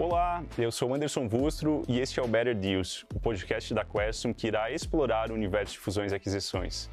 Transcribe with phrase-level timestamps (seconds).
[0.00, 4.32] Olá, eu sou Anderson Vustro e este é o Better Deals, o podcast da Questum
[4.32, 6.88] que irá explorar o universo de fusões e aquisições.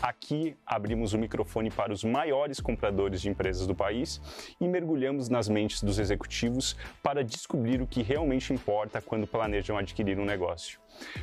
[0.00, 4.20] Aqui abrimos o microfone para os maiores compradores de empresas do país
[4.60, 10.20] e mergulhamos nas mentes dos executivos para descobrir o que realmente importa quando planejam adquirir
[10.20, 10.78] um negócio.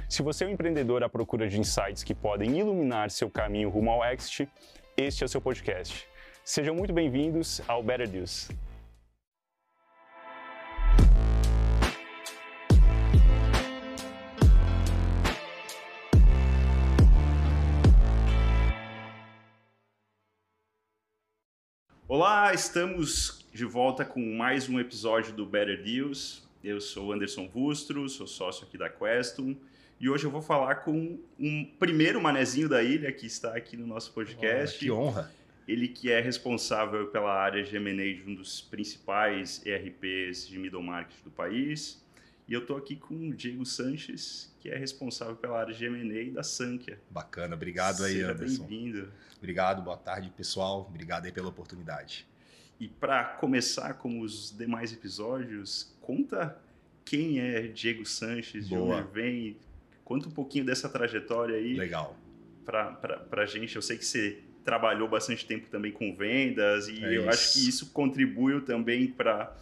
[0.09, 3.91] Se você é um empreendedor à procura de insights que podem iluminar seu caminho rumo
[3.91, 4.49] ao exit,
[4.97, 6.05] este é o seu podcast.
[6.43, 8.49] Sejam muito bem-vindos ao Better Deals.
[22.09, 26.41] Olá, estamos de volta com mais um episódio do Better Deals.
[26.63, 29.55] Eu sou Anderson Vustro, sou sócio aqui da Questum
[29.99, 33.85] e hoje eu vou falar com um primeiro manezinho da ilha que está aqui no
[33.85, 34.75] nosso podcast.
[34.77, 35.31] Oh, que honra!
[35.67, 40.81] Ele que é responsável pela área de M&A de um dos principais ERPs de middle
[40.81, 42.03] market do país.
[42.49, 46.33] E eu estou aqui com o Diego Sanches, que é responsável pela área de M&A
[46.33, 46.99] da Sankia.
[47.09, 48.65] Bacana, obrigado aí, Seja Anderson.
[48.65, 49.11] bem-vindo.
[49.37, 50.87] Obrigado, boa tarde, pessoal.
[50.89, 52.27] Obrigado aí pela oportunidade.
[52.79, 56.57] E para começar, como os demais episódios, conta
[57.05, 58.97] quem é Diego Sanches, de Boa.
[58.97, 59.57] onde vem,
[60.03, 62.17] conta um pouquinho dessa trajetória aí Legal.
[62.65, 63.75] para a gente.
[63.75, 67.29] Eu sei que você trabalhou bastante tempo também com vendas e É eu isso.
[67.29, 69.55] acho que isso contribuiu também para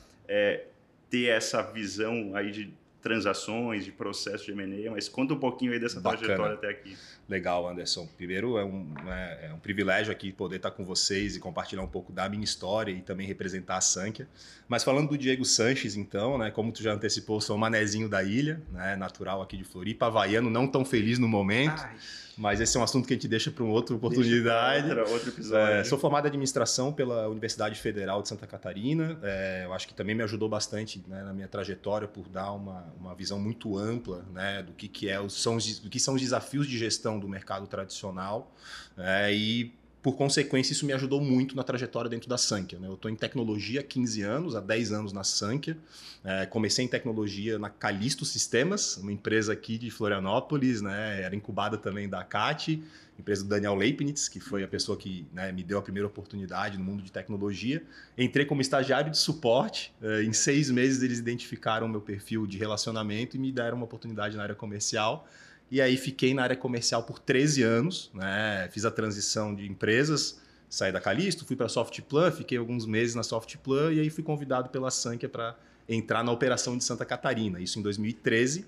[1.10, 5.80] ter essa visão aí de transações, de processo de M&A, mas conta um pouquinho aí
[5.80, 6.26] dessa Bacana.
[6.26, 6.98] trajetória até aqui.
[7.30, 8.08] Legal, Anderson.
[8.18, 11.88] Primeiro, é um, é, é um privilégio aqui poder estar com vocês e compartilhar um
[11.88, 14.28] pouco da minha história e também representar a Sankia.
[14.68, 18.24] Mas falando do Diego Sanches, então, né, como tu já antecipou, sou um manezinho da
[18.24, 21.96] ilha, né, natural aqui de Floripa, havaiano, não tão feliz no momento, Ai,
[22.38, 24.88] mas esse é um assunto que a gente deixa para uma outra oportunidade.
[24.88, 25.74] Outra, outro episódio.
[25.74, 29.18] É, sou formado em administração pela Universidade Federal de Santa Catarina.
[29.24, 32.86] É, eu acho que também me ajudou bastante né, na minha trajetória por dar uma,
[33.00, 36.22] uma visão muito ampla né, do que, que é são os, do que são os
[36.22, 38.54] desafios de gestão do mercado tradicional.
[38.96, 39.74] É, e
[40.08, 42.80] por consequência, isso me ajudou muito na trajetória dentro da Sankia.
[42.80, 42.88] Né?
[42.88, 45.78] Eu estou em tecnologia há 15 anos, há 10 anos na Sankia.
[46.24, 51.24] É, comecei em tecnologia na Calisto Sistemas, uma empresa aqui de Florianópolis, né?
[51.24, 52.82] era incubada também da CAT,
[53.20, 56.78] empresa do Daniel Leibniz, que foi a pessoa que né, me deu a primeira oportunidade
[56.78, 57.84] no mundo de tecnologia.
[58.18, 59.94] Entrei como estagiário de suporte.
[60.02, 64.38] eh, Em seis meses, eles identificaram meu perfil de relacionamento e me deram uma oportunidade
[64.38, 65.28] na área comercial.
[65.70, 68.70] E aí fiquei na área comercial por 13 anos, né?
[68.72, 70.40] Fiz a transição de empresas,
[70.70, 74.24] saí da Calisto, fui para a Softplan, fiquei alguns meses na Softplan e aí fui
[74.24, 75.56] convidado pela Sankia para
[75.88, 78.66] entrar na operação de Santa Catarina, isso em 2013.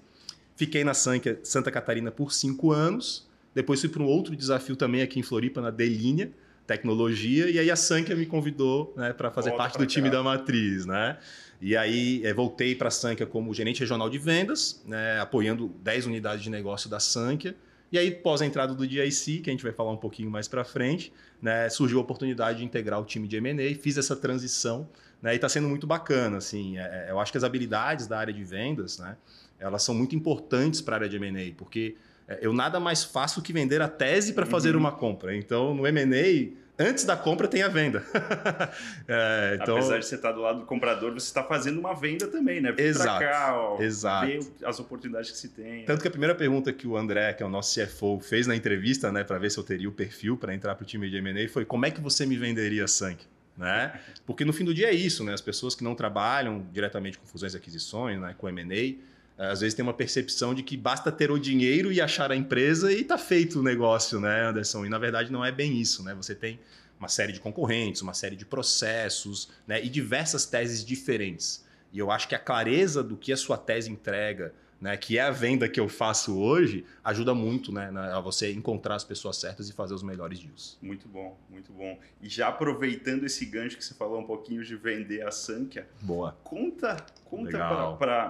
[0.56, 5.02] Fiquei na Sankia, Santa Catarina por cinco anos, depois fui para um outro desafio também
[5.02, 6.32] aqui em Floripa, na Delinha,
[6.68, 10.18] tecnologia, e aí a Sankia me convidou né, para fazer Volta parte do time cá.
[10.18, 11.18] da matriz, né?
[11.62, 16.06] E aí eh, voltei para a Sankia como gerente regional de vendas, né, apoiando 10
[16.06, 17.56] unidades de negócio da Sankia.
[17.92, 20.48] E aí, pós a entrada do DIC, que a gente vai falar um pouquinho mais
[20.48, 21.12] para frente,
[21.42, 24.88] né, surgiu a oportunidade de integrar o time de M&A, fiz essa transição,
[25.22, 26.38] né, e está sendo muito bacana.
[26.38, 29.18] Assim, É, eu acho que as habilidades da área de vendas, né,
[29.60, 31.96] elas são muito importantes para a área de M&A, porque
[32.28, 34.82] é, eu nada mais faço que vender a tese para fazer Uhum.
[34.82, 35.36] uma compra.
[35.36, 38.04] Então, no M&A, antes da compra tem a venda.
[39.12, 42.28] É, então, Apesar de você estar do lado do comprador, você está fazendo uma venda
[42.28, 42.72] também, né?
[42.72, 44.28] Vir Exato, cá, ó, exato.
[44.28, 45.84] ver as oportunidades que se tem.
[45.84, 48.56] Tanto que a primeira pergunta que o André, que é o nosso CFO, fez na
[48.56, 51.18] entrevista, né, para ver se eu teria o perfil para entrar para o time de
[51.18, 53.24] M&A, foi como é que você me venderia sangue?
[53.58, 54.00] Né?
[54.26, 55.34] Porque no fim do dia é isso, né?
[55.34, 58.96] As pessoas que não trabalham diretamente com fusões e aquisições, né, com M&A,
[59.40, 62.92] às vezes tem uma percepção de que basta ter o dinheiro e achar a empresa
[62.92, 64.86] e tá feito o negócio, né, Anderson?
[64.86, 66.14] E na verdade não é bem isso, né?
[66.14, 66.60] Você tem
[67.00, 71.64] uma série de concorrentes, uma série de processos, né, e diversas teses diferentes.
[71.94, 75.22] E eu acho que a clareza do que a sua tese entrega, né, que é
[75.22, 79.38] a venda que eu faço hoje, ajuda muito né, na- a você encontrar as pessoas
[79.38, 80.78] certas e fazer os melhores deals.
[80.82, 82.00] Muito bom, muito bom.
[82.22, 86.38] E já aproveitando esse gancho que você falou um pouquinho de vender a Sankia, Boa.
[86.44, 87.58] conta, conta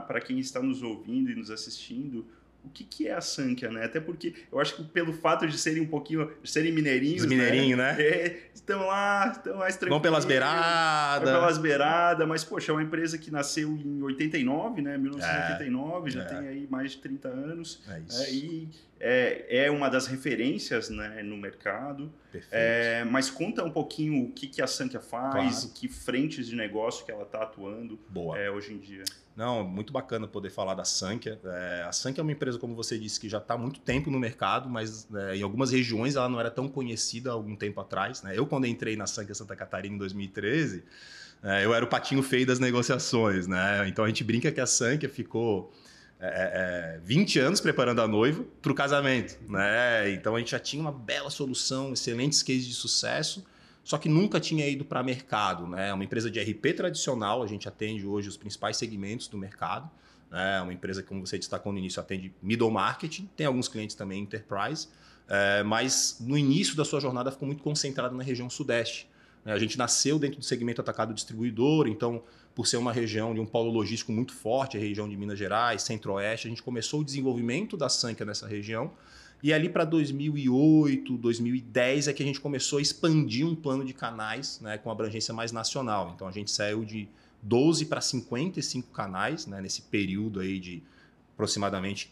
[0.08, 2.26] para quem está nos ouvindo e nos assistindo
[2.64, 3.86] o que, que é a Sankia, né?
[3.86, 7.28] Até porque eu acho que pelo fato de serem um pouquinho, de serem mineirinhos, Os
[7.28, 7.96] mineirinhos, né?
[8.00, 9.96] É, estão lá, estão mais tranquilos.
[9.96, 11.30] Vão pelas beiradas.
[11.30, 14.98] pelas beiradas, mas, poxa, é uma empresa que nasceu em 89, né?
[14.98, 16.26] 1989, já É.
[16.26, 17.82] tem aí mais de 30 anos.
[17.90, 18.22] É isso.
[18.24, 18.68] É, e
[19.00, 22.12] é, é uma das referências né, no mercado.
[22.32, 22.54] Perfeito.
[22.54, 25.74] É, mas conta um pouquinho o que, que a Sankia faz, Claro.
[25.76, 28.38] que frentes de negócio que ela está atuando Boa.
[28.38, 29.04] é, hoje em dia.
[29.36, 31.40] Não, muito bacana poder falar da Sankia.
[31.46, 34.12] É, a Sankia é uma empresa, como você disse, que já está há muito tempo
[34.12, 37.80] no mercado, mas é, em algumas regiões ela não era tão conhecida há algum tempo
[37.80, 38.22] atrás.
[38.22, 38.34] né?
[38.38, 40.84] Eu, quando entrei na Sankia Santa Catarina em 2013,
[41.42, 43.88] É, eu era o patinho feio das negociações, né?
[43.88, 45.72] Então a gente brinca que a Sankia ficou
[46.22, 50.12] é, é, 20 anos preparando a noiva para o casamento, né?
[50.12, 53.46] Então a gente já tinha uma bela solução, excelentes cases de sucesso,
[53.84, 55.90] só que nunca tinha ido para mercado, né?
[55.90, 59.90] É uma empresa de RP tradicional, a gente atende hoje os principais segmentos do mercado,
[60.30, 60.62] né?
[60.62, 64.22] Uma empresa que, como você destacou no início, atende middle marketing, tem alguns clientes também
[64.22, 64.90] enterprise,
[65.30, 69.08] é, mas no início da sua jornada ficou muito concentrada na região sudeste.
[69.46, 69.54] Né?
[69.54, 72.22] A gente nasceu dentro do segmento atacado distribuidor, então
[72.56, 75.84] por ser uma região de um polo logístico muito forte, a região de Minas Gerais,
[75.84, 78.92] Centro-Oeste, a gente começou o desenvolvimento da Sanca nessa região.
[79.42, 83.94] E ali para 2008, 2010 é que a gente começou a expandir um plano de
[83.94, 86.12] canais né, com abrangência mais nacional.
[86.14, 87.08] Então a gente saiu de
[87.42, 90.84] 12 para 55 canais né, nesse período aí de
[91.34, 92.12] aproximadamente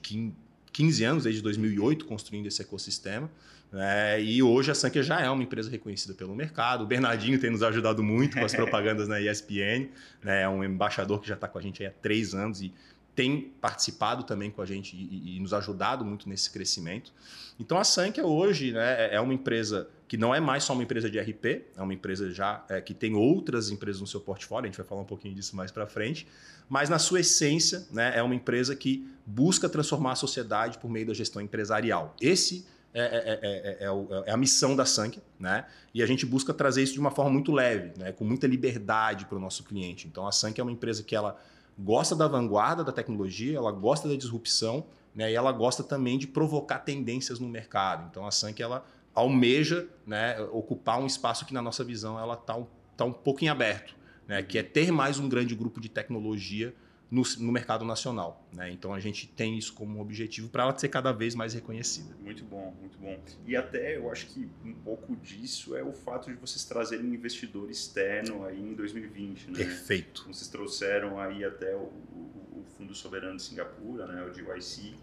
[0.71, 3.29] 15 anos, desde 2008, construindo esse ecossistema.
[3.73, 6.83] É, e hoje a Sankia já é uma empresa reconhecida pelo mercado.
[6.83, 9.89] O Bernardinho tem nos ajudado muito com as propagandas na ESPN.
[10.23, 12.73] Né, é um embaixador que já está com a gente há três anos e
[13.17, 17.11] tem participado também com a gente e, e, nos ajudado muito nesse crescimento.
[17.59, 20.83] Então a Sankia hoje né, é, é uma empresa que não é mais só uma
[20.83, 24.65] empresa de RP, é uma empresa já é, que tem outras empresas no seu portfólio,
[24.65, 26.27] a gente vai falar um pouquinho disso mais para frente,
[26.69, 31.07] mas na sua essência né, é uma empresa que busca transformar a sociedade por meio
[31.07, 32.15] da gestão empresarial.
[32.21, 32.67] Esse
[32.99, 35.65] é, é, é, é, a missão da Sank, né?
[35.93, 38.11] E a gente busca trazer isso de uma forma muito leve, né?
[38.11, 40.07] com muita liberdade para o nosso cliente.
[40.07, 41.39] Então a Sank é uma empresa que ela
[41.77, 45.31] gosta da vanguarda da tecnologia, ela gosta da disrupção, né?
[45.31, 48.07] E ela gosta também de provocar tendências no mercado.
[48.09, 52.55] Então a Sank ela almeja né, ocupar um espaço que na nossa visão ela está
[52.55, 53.95] um, tá um pouco em aberto,
[54.27, 54.41] né?
[54.41, 56.73] Que é ter mais um grande grupo de tecnologia
[57.09, 58.45] no, no, mercado nacional.
[58.51, 58.71] Né?
[58.71, 62.15] Então a gente tem isso como objetivo para ela ser cada vez mais reconhecida.
[62.21, 63.17] Muito bom, muito bom.
[63.45, 67.69] E até eu acho que um pouco disso é o fato de vocês trazerem investidor
[67.69, 69.51] externo aí em 2020.
[69.51, 69.57] Né?
[69.57, 70.25] Perfeito.
[70.27, 74.95] Vocês trouxeram aí até o, o, o Fundo Soberano de Singapura, né, o GYC,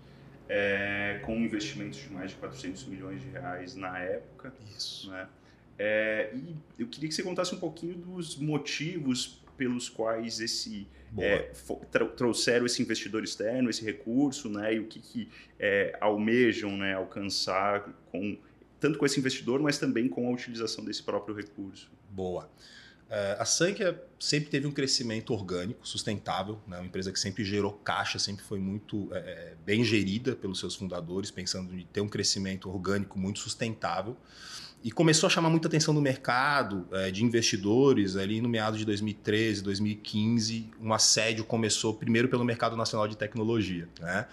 [0.48, 4.52] é, com investimentos de mais de 400 milhões de reais na época.
[4.76, 5.10] Isso.
[5.10, 5.26] Né?
[5.78, 10.86] É, e eu queria que você contasse um pouquinho dos motivos pelos quais esse
[11.18, 11.50] é,
[12.16, 15.28] trouxeram esse investidor externo, esse recurso, né, e o que, que
[15.58, 18.36] é, almejam né, alcançar com
[18.80, 21.90] tanto com esse investidor, mas também com a utilização desse próprio recurso.
[22.10, 22.50] Boa.
[23.04, 26.78] Uh, a Sankia sempre teve um crescimento orgânico, sustentável, né?
[26.78, 31.30] uma empresa que sempre gerou caixa, sempre foi muito é, bem gerida pelos seus fundadores,
[31.30, 34.16] pensando em ter um crescimento orgânico muito sustentável
[34.84, 38.84] e começou a chamar muita atenção do mercado, é, de investidores, ali no meado de
[38.84, 43.88] 2013, 2015, um assédio começou primeiro pelo mercado nacional de tecnologia.
[43.98, 44.26] Né?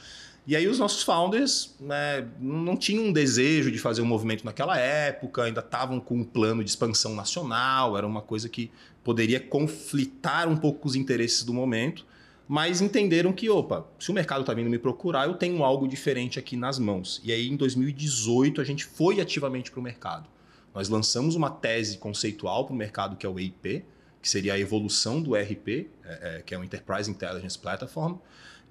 [0.46, 4.78] E aí os nossos founders né, não tinham um desejo de fazer um movimento naquela
[4.78, 8.70] época, ainda estavam com um plano de expansão nacional, era uma coisa que
[9.06, 12.06] poderia conflitar um pouco os interesses do momento,
[12.46, 16.38] mas entenderam que, opa, se o mercado está vindo me procurar, eu tenho algo diferente
[16.38, 17.22] aqui nas mãos.
[17.24, 20.28] E aí em 2018 a gente foi ativamente para o mercado.
[20.74, 23.86] Nós lançamos uma tese conceitual para o mercado que é o EIP,
[24.22, 28.18] que seria a evolução do ERP, é, é, que é o Enterprise Intelligence Platform.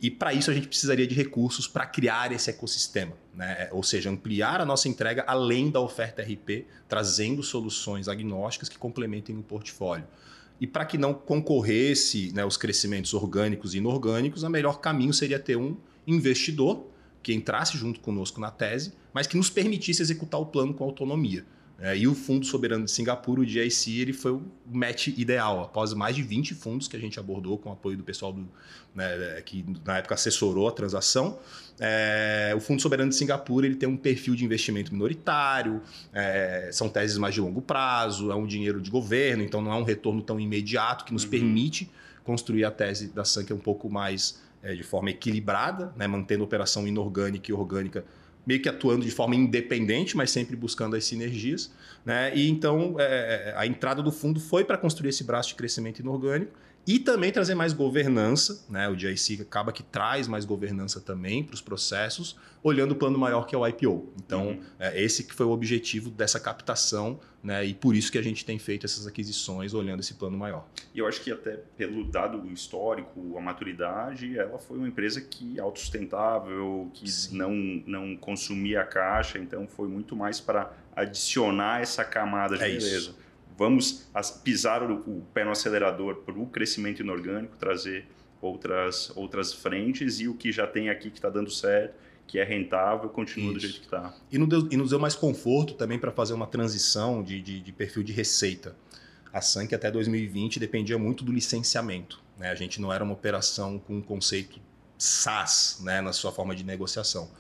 [0.01, 3.65] E para isso a gente precisaria de recursos para criar esse ecossistema, né?
[3.65, 8.79] É, ou seja, ampliar a nossa entrega além da oferta RP, trazendo soluções agnósticas que
[8.79, 10.07] complementem o portfólio.
[10.59, 15.39] E para que não concorresse né, os crescimentos orgânicos e inorgânicos, o melhor caminho seria
[15.39, 15.77] ter um
[16.07, 16.87] investidor
[17.23, 21.45] que entrasse junto conosco na tese, mas que nos permitisse executar o plano com autonomia.
[21.81, 25.63] É, e o Fundo Soberano de Singapura, o GIC, ele foi o match ideal.
[25.63, 28.47] Após mais de 20 fundos que a gente abordou com o apoio do pessoal do,
[28.95, 31.39] né, que na época assessorou a transação,
[31.79, 35.81] é, o Fundo Soberano de Singapura ele tem um perfil de investimento minoritário,
[36.13, 39.77] é, são teses mais de longo prazo, é um dinheiro de governo, então não é
[39.77, 41.31] um retorno tão imediato que nos uhum.
[41.31, 41.91] permite
[42.23, 46.45] construir a tese da Sank um pouco mais é, de forma equilibrada, né, mantendo a
[46.45, 48.05] operação inorgânica e orgânica
[48.47, 51.71] meio que atuando de forma independente, mas sempre buscando as sinergias.
[52.05, 52.33] Né?
[52.35, 56.01] E então é, é a entrada do fundo foi para construir esse braço de crescimento
[56.01, 56.53] inorgânico
[56.91, 58.65] e também trazer mais governança.
[58.69, 58.89] Né?
[58.89, 63.47] O GIC acaba que traz mais governança também para os processos, olhando o plano maior
[63.47, 64.13] que é o IPO.
[64.17, 64.63] Então, uhum.
[64.77, 67.65] é, esse que foi o objetivo dessa captação né?
[67.65, 70.67] e por isso que a gente tem feito essas aquisições olhando esse plano maior.
[70.93, 75.61] E eu acho que até pelo dado histórico, a maturidade, ela foi uma empresa que
[75.61, 77.53] autossustentável, que não,
[77.87, 82.97] não consumia a caixa, então foi muito mais para adicionar essa camada de é beleza.
[82.97, 83.30] Isso
[83.61, 84.09] vamos
[84.43, 88.07] pisar o, pé no acelerador para o crescimento inorgânico, trazer
[88.41, 91.95] outras, outras frentes e o que já tem aqui que está dando certo,
[92.27, 93.55] que é rentável, continua Isso.
[93.55, 94.17] do jeito que está.
[94.33, 97.61] E, nos deu, e nos deu mais conforto também para fazer uma transição de, de,
[97.61, 98.75] de, perfil de receita.
[99.31, 102.19] a Sank até 2020 dependia muito do licenciamento.
[102.39, 102.51] Né?
[102.51, 104.59] A gente não era uma operação com um conceito
[104.97, 107.31] SaaS né, na sua forma de negociação.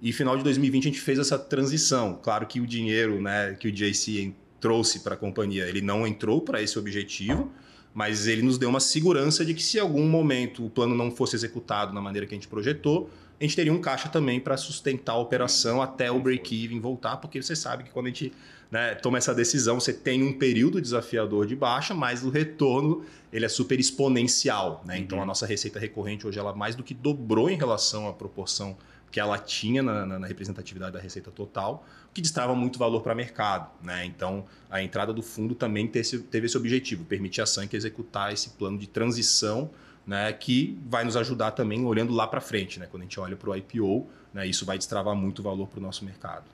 [0.00, 2.18] E final de 2020 a gente fez essa transição.
[2.22, 6.40] Claro que o dinheiro né, que o JC trouxe para a companhia, ele não entrou
[6.40, 7.50] para esse objetivo,
[7.94, 11.10] mas ele nos deu uma segurança de que se em algum momento o plano não
[11.10, 14.56] fosse executado na maneira que a gente projetou, a gente teria um caixa também para
[14.56, 18.32] sustentar a operação até o break-even voltar, porque você sabe que quando a gente
[18.70, 23.44] né, toma essa decisão, você tem um período desafiador de baixa, mas o retorno ele
[23.44, 24.82] é super exponencial.
[24.84, 24.96] Né?
[24.96, 25.00] Uhum.
[25.02, 28.76] Então a nossa receita recorrente hoje ela mais do que dobrou em relação à proporção
[29.16, 33.00] que ela tinha na, na, na representatividade da receita total, o que destrava muito valor
[33.00, 33.70] para o mercado.
[33.82, 34.04] Né?
[34.04, 38.30] Então a entrada do fundo também teve esse, teve esse objetivo, permitir a Sank executar
[38.30, 39.70] esse plano de transição
[40.06, 42.78] né, que vai nos ajudar também olhando lá para frente.
[42.78, 42.86] Né?
[42.90, 45.82] Quando a gente olha para o IPO, né, isso vai destravar muito valor para o
[45.82, 46.44] nosso mercado.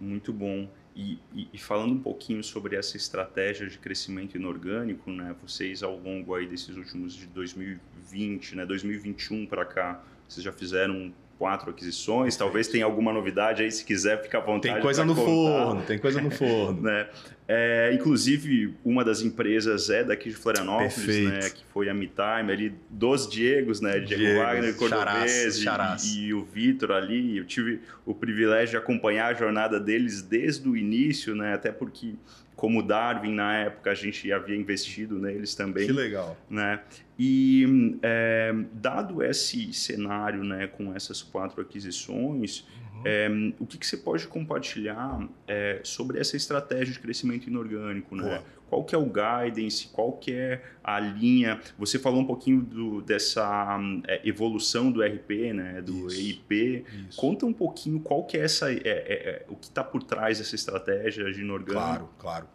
[0.00, 0.68] Muito bom.
[0.96, 5.96] E, e, e, falando um pouquinho sobre essa estratégia de crescimento inorgânico, né, vocês ao
[5.96, 12.36] longo aí desses últimos de 2020, né, 2021 para cá, vocês já fizeram quatro aquisições.
[12.36, 14.74] Talvez tenha alguma novidade aí, se quiser, fica à vontade.
[14.74, 15.30] Tem coisa no contar.
[15.30, 16.82] forno, tem coisa no forno.
[16.82, 17.08] né?
[17.46, 21.50] É, inclusive, uma das empresas é daqui de Florianópolis, né?
[21.50, 24.00] Que foi a MeTime, ali dos Diegos, né?
[24.00, 25.64] Diego, Wagner, Cordobês
[26.04, 27.38] e, e, o Vitor ali.
[27.38, 31.54] Eu tive o privilégio de acompanhar a jornada deles desde o início, né?
[31.54, 32.14] Até porque
[32.54, 35.86] como Darwin na época a gente havia investido neles também.
[35.86, 36.36] Que legal.
[36.50, 36.80] Né?
[37.18, 43.02] E é, dado esse cenário né, com essas quatro aquisições, uhum.
[43.04, 48.14] é, o que, que, você pode compartilhar é, sobre essa estratégia de crescimento inorgânico?
[48.14, 48.40] Né?
[48.68, 49.88] Qual que é o guidance?
[49.88, 51.60] Qual que é a linha?
[51.76, 53.80] Você falou um pouquinho do, dessa
[54.22, 56.20] evolução do RP, né, do Isso.
[56.20, 56.84] EIP.
[57.08, 57.18] Isso.
[57.18, 58.66] Conta um pouquinho qual que é essa,
[59.48, 61.80] o que está por trás dessa estratégia de inorgânico.
[61.80, 62.46] Claro, claro.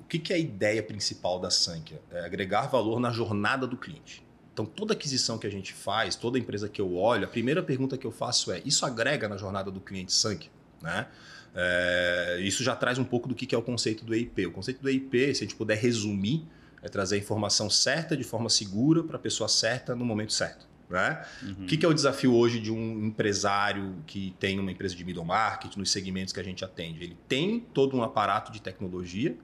[0.00, 2.00] O que, que, é a ideia principal da Sankia?
[2.10, 4.24] É agregar valor na jornada do cliente.
[4.52, 7.98] Então, toda aquisição que a gente faz, toda empresa que eu olho, a primeira pergunta
[7.98, 10.50] que eu faço é: isso agrega na jornada do cliente Sankia?
[10.80, 11.06] Né?
[11.54, 14.46] É, isso já traz um pouco do que é o conceito do EIP.
[14.46, 16.46] O conceito do EIP, se a gente puder resumir,
[16.82, 20.66] é trazer a informação certa de forma segura para a pessoa certa no momento certo.
[20.94, 21.20] Né?
[21.42, 21.64] Uhum.
[21.64, 25.24] O que, é o desafio hoje de um empresário que tem uma empresa de middle
[25.24, 27.02] market nos segmentos que a gente atende?
[27.02, 29.36] Ele tem todo um aparato de tecnologia,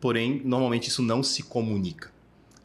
[0.00, 2.12] porém, normalmente isso não se comunica.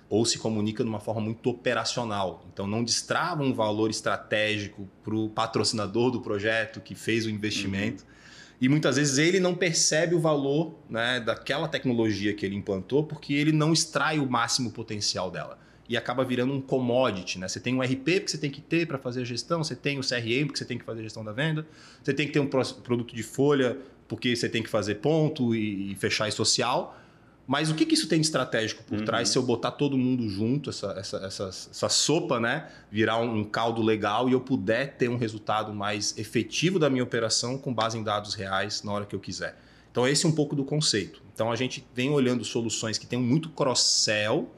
[0.07, 2.45] Ou se comunica de uma forma muito operacional.
[2.53, 8.03] Então, não destrava um valor estratégico para o patrocinador do projeto que fez o investimento.
[8.03, 8.17] Uhum
[8.59, 13.33] e muitas vezes ele não percebe o valor né, daquela tecnologia que ele implantou porque
[13.33, 15.59] ele não extrai o máximo potencial dela.
[15.89, 17.39] E acaba virando um commodity.
[17.39, 17.47] Né?
[17.47, 19.97] Você tem um RP que você tem que ter para fazer a gestão, você tem
[19.97, 21.65] o CRM porque você tem que fazer a gestão da venda,
[22.03, 23.77] você tem que ter um produto de folha
[24.07, 26.97] porque você tem que fazer ponto e, e fechar e social.
[27.47, 29.05] Mas o que, que isso tem de estratégico por uhum.
[29.05, 32.67] trás se eu botar todo mundo junto, essa, essa, essa, essa sopa, né?
[32.91, 37.03] Virar um, um, caldo legal e eu puder ter um resultado mais efetivo da minha
[37.03, 39.57] operação com base em dados reais na hora que eu quiser.
[39.89, 41.23] Então, esse é um pouco do conceito.
[41.33, 44.51] Então, a gente vem olhando soluções que têm muito cross-sell,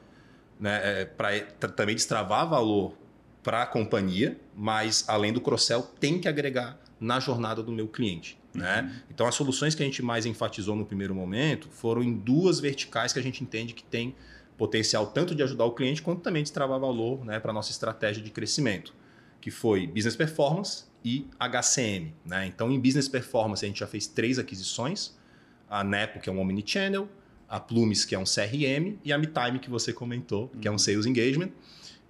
[0.60, 1.02] né?
[1.02, 1.40] É, para
[1.70, 2.94] também destravar valor
[3.42, 8.38] para a companhia, mas além do cross-sell, tem que agregar na jornada do meu cliente.
[8.52, 8.82] Né?
[8.82, 9.00] Uhum.
[9.10, 13.12] Então, as soluções que a gente mais enfatizou no primeiro momento foram em duas verticais
[13.12, 14.14] que a gente entende que tem
[14.58, 17.70] potencial tanto de ajudar o cliente quanto também de travar valor né, para a nossa
[17.70, 18.92] estratégia de crescimento,
[19.40, 22.12] que foi Business Performance e HCM.
[22.26, 22.46] Né?
[22.46, 25.16] Então, em Business Performance, a gente já fez três aquisições,
[25.68, 27.08] a Nepo, que é um Omnichannel,
[27.50, 30.74] a Plumes, que é um CRM, e a MeTime, que você comentou, que é um
[30.74, 30.78] uhum.
[30.78, 31.50] Sales Engagement.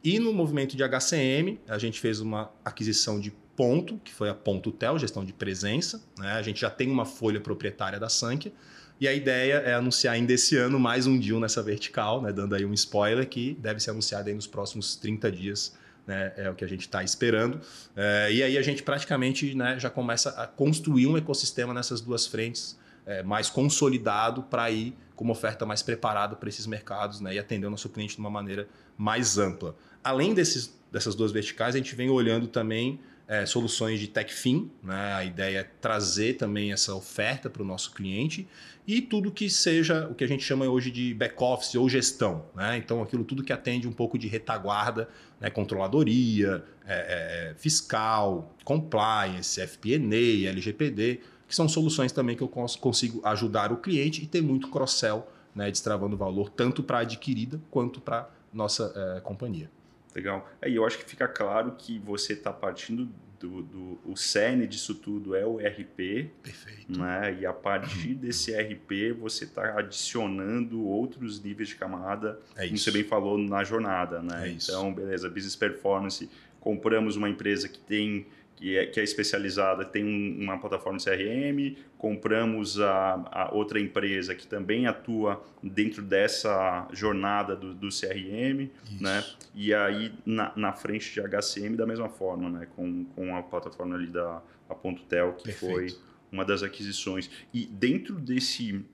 [0.05, 4.35] E no movimento de HCM, a gente fez uma aquisição de Ponto, que foi a
[4.35, 6.03] Ponto Tel, gestão de presença.
[6.19, 6.33] Né?
[6.33, 8.53] A gente já tem uma folha proprietária da Sankia.
[8.99, 12.33] E a ideia é anunciar ainda esse ano mais um deal nessa vertical, né?
[12.33, 15.75] dando aí um spoiler que deve ser anunciado aí nos próximos 30 dias.
[16.07, 16.33] Né?
[16.37, 17.61] É o que a gente está esperando.
[17.97, 22.27] É, e aí a gente praticamente né, já começa a construir um ecossistema nessas duas
[22.27, 27.35] frentes é, mais consolidado para ir com uma oferta mais preparada para esses mercados né?
[27.35, 29.77] e atender o nosso cliente de uma maneira mais ampla.
[30.03, 34.71] Além desses, dessas duas verticais, a gente vem olhando também é, soluções de tech fin,
[34.83, 35.13] né?
[35.13, 38.49] a ideia é trazer também essa oferta para o nosso cliente
[38.87, 42.47] e tudo que seja o que a gente chama hoje de back-office ou gestão.
[42.57, 42.79] Né?
[42.79, 45.09] Então, aquilo tudo que atende um pouco de retaguarda,
[45.41, 45.49] né?
[45.49, 53.73] controladoria, é, é, fiscal, compliance, FP&A, LGPD, que são soluções também que eu consigo ajudar
[53.73, 55.69] o cliente e ter muito cross-sell, né?
[55.69, 59.69] destravando valor tanto para a adquirida quanto para nossa é, companhia.
[60.15, 60.49] Legal.
[60.63, 63.09] Aí eu acho que fica claro que você está partindo
[63.41, 66.31] do, do, o cerne disso tudo é o RP.
[66.41, 66.97] Perfeito.
[66.97, 67.39] Né?
[67.41, 72.93] E a partir desse RP você está adicionando outros níveis de camada, é como você
[72.93, 74.23] bem falou, na jornada.
[74.23, 74.51] Né?
[74.51, 76.31] É então, beleza, business performance,
[76.61, 78.29] compramos uma empresa que tem
[78.61, 83.81] que é, que é especializada, tem um, uma plataforma de CRM, compramos a, a, outra
[83.81, 89.03] empresa que também atua dentro dessa jornada do, do CRM, Isso.
[89.03, 89.25] né?
[89.55, 92.67] E aí na, na, frente de HCM da mesma forma, né?
[92.77, 95.75] Com, com a plataforma ali da a Ponto Tel, que Perfeito.
[95.75, 95.99] foi
[96.31, 97.31] uma das aquisições.
[97.53, 98.85] E dentro desse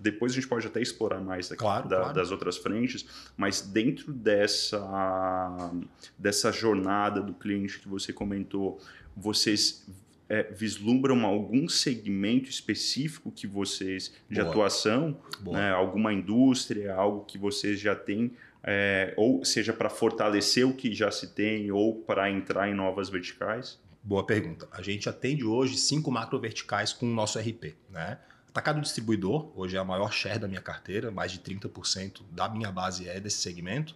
[0.00, 2.14] depois a gente pode até explorar mais claro, da, claro.
[2.14, 5.72] das outras frentes, mas dentro dessa,
[6.18, 8.80] dessa jornada do cliente que você comentou,
[9.16, 9.86] vocês
[10.28, 14.48] é, vislumbram algum segmento específico que vocês de Boa.
[14.48, 15.58] atuação, Boa.
[15.58, 20.94] né, alguma indústria, algo que vocês já têm, é, ou seja para fortalecer o que
[20.94, 23.78] já se tem ou para entrar em novas verticais?
[24.02, 24.66] Boa pergunta.
[24.72, 28.18] A gente atende hoje cinco macro verticais com o nosso RP, né?
[28.50, 32.72] Atacado distribuidor, hoje é a maior share da minha carteira, mais de 30% da minha
[32.72, 33.94] base é desse segmento.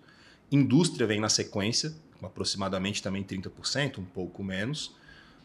[0.50, 4.94] Indústria vem na sequência, com aproximadamente também 30%, um pouco menos.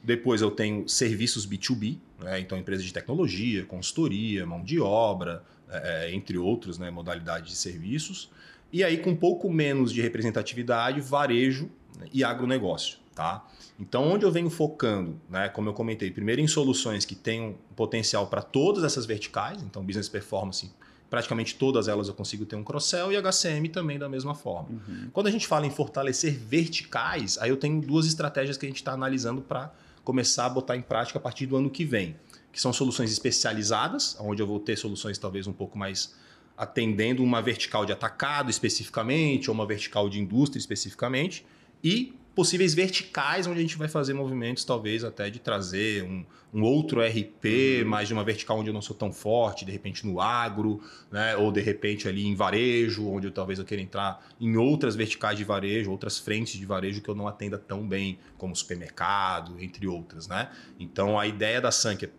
[0.04, 2.40] Depois eu tenho serviços B2B, né?
[2.40, 6.92] então empresas de tecnologia, consultoria, mão de obra, é, entre outros, né?
[6.92, 8.30] modalidades de serviços.
[8.72, 12.06] E aí, com um pouco menos de representatividade, varejo né?
[12.14, 13.00] e agronegócio.
[13.20, 13.46] Tá?
[13.78, 18.28] Então, onde eu venho focando, né, como eu comentei, primeiro em soluções que tenham potencial
[18.28, 20.72] para todas essas verticais, então business performance,
[21.10, 24.70] praticamente todas elas eu consigo ter um cross-sell e HCM também da mesma forma.
[24.70, 25.10] Uhum.
[25.12, 28.78] Quando a gente fala em fortalecer verticais, aí eu tenho duas estratégias que a gente
[28.78, 29.70] está analisando para
[30.02, 32.16] começar a botar em prática a partir do ano que vem,
[32.54, 36.16] que são soluções especializadas, onde eu vou ter soluções talvez um pouco mais
[36.58, 41.46] atendendo uma vertical de atacado especificamente, ou uma vertical de indústria especificamente,
[41.84, 46.64] e possíveis verticais onde a gente vai fazer movimentos, talvez até de trazer um, um
[46.64, 47.90] outro RP, uhum.
[47.90, 50.82] mais de uma vertical onde eu não sou tão forte, de repente no agro,
[51.12, 51.36] né?
[51.36, 55.38] ou de repente ali em varejo, onde eu talvez eu queira entrar em outras verticais
[55.38, 59.86] de varejo, outras frentes de varejo que eu não atenda tão bem, como supermercado, entre
[59.86, 60.26] outras.
[60.26, 60.50] Né?
[60.80, 62.10] Então a ideia da Sank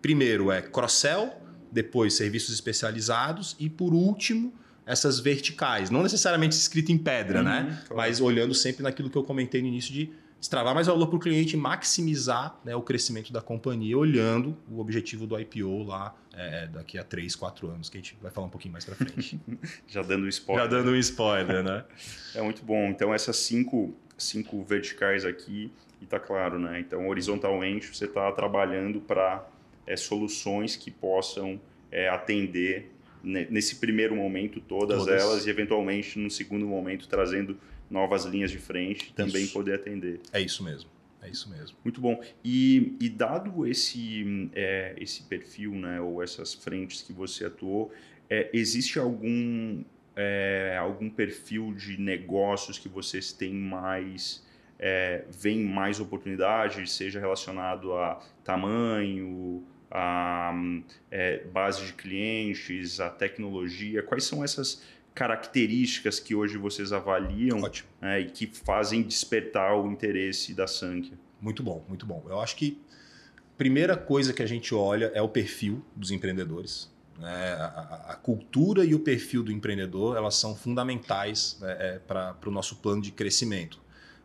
[0.00, 1.32] primeiro é cross-sell,
[1.72, 4.54] depois serviços especializados e por último
[4.86, 7.82] essas verticais, não necessariamente escrito em pedra, Uhum, né?
[7.86, 7.96] claro.
[7.96, 11.18] Mas olhando sempre naquilo que eu comentei no início de extravar mais valor para o
[11.18, 16.98] cliente, maximizar né, o crescimento da companhia, olhando o objetivo do IPO lá é, daqui
[16.98, 19.40] a 3, 4 anos, que a gente vai falar um pouquinho mais para frente.
[19.88, 20.64] Já dando spoiler.
[20.64, 21.84] Já dando um spoiler, né?
[22.34, 22.88] É muito bom.
[22.90, 26.78] Então, essas cinco, cinco verticais aqui, e tá claro, né?
[26.78, 29.48] Então, horizontalmente, você está trabalhando para
[29.86, 31.58] é, soluções que possam
[31.90, 32.93] é, atender
[33.24, 35.22] nesse primeiro momento todas, Todas.
[35.22, 37.58] elas e, eventualmente, no segundo momento, trazendo
[37.90, 39.52] novas linhas de frente, também Isso.
[39.52, 40.20] poder atender.
[40.32, 40.90] É isso mesmo.
[41.22, 41.76] É isso mesmo.
[41.82, 42.22] Muito bom.
[42.44, 47.90] E, e dado esse, é, esse perfil, né, ou essas frentes que você atuou,
[48.28, 49.82] é, existe algum,
[50.14, 54.44] é, algum perfil de negócios que vocês têm mais,
[54.78, 60.52] é, veem mais oportunidade, seja relacionado a tamanho, a
[61.10, 64.02] é, base de clientes, a tecnologia?
[64.02, 64.82] Quais são essas
[65.14, 67.88] características que hoje vocês avaliam Ótimo.
[68.00, 71.16] né, e que fazem despertar o interesse da Sankhya?
[71.40, 72.24] Muito bom, muito bom.
[72.28, 72.78] Eu acho que
[73.38, 76.92] a primeira coisa que a gente olha é o perfil dos empreendedores.
[77.18, 77.52] né?
[77.52, 82.50] A, a- a cultura e o perfil do empreendedor elas são fundamentais né, para o
[82.50, 83.80] nosso plano de crescimento.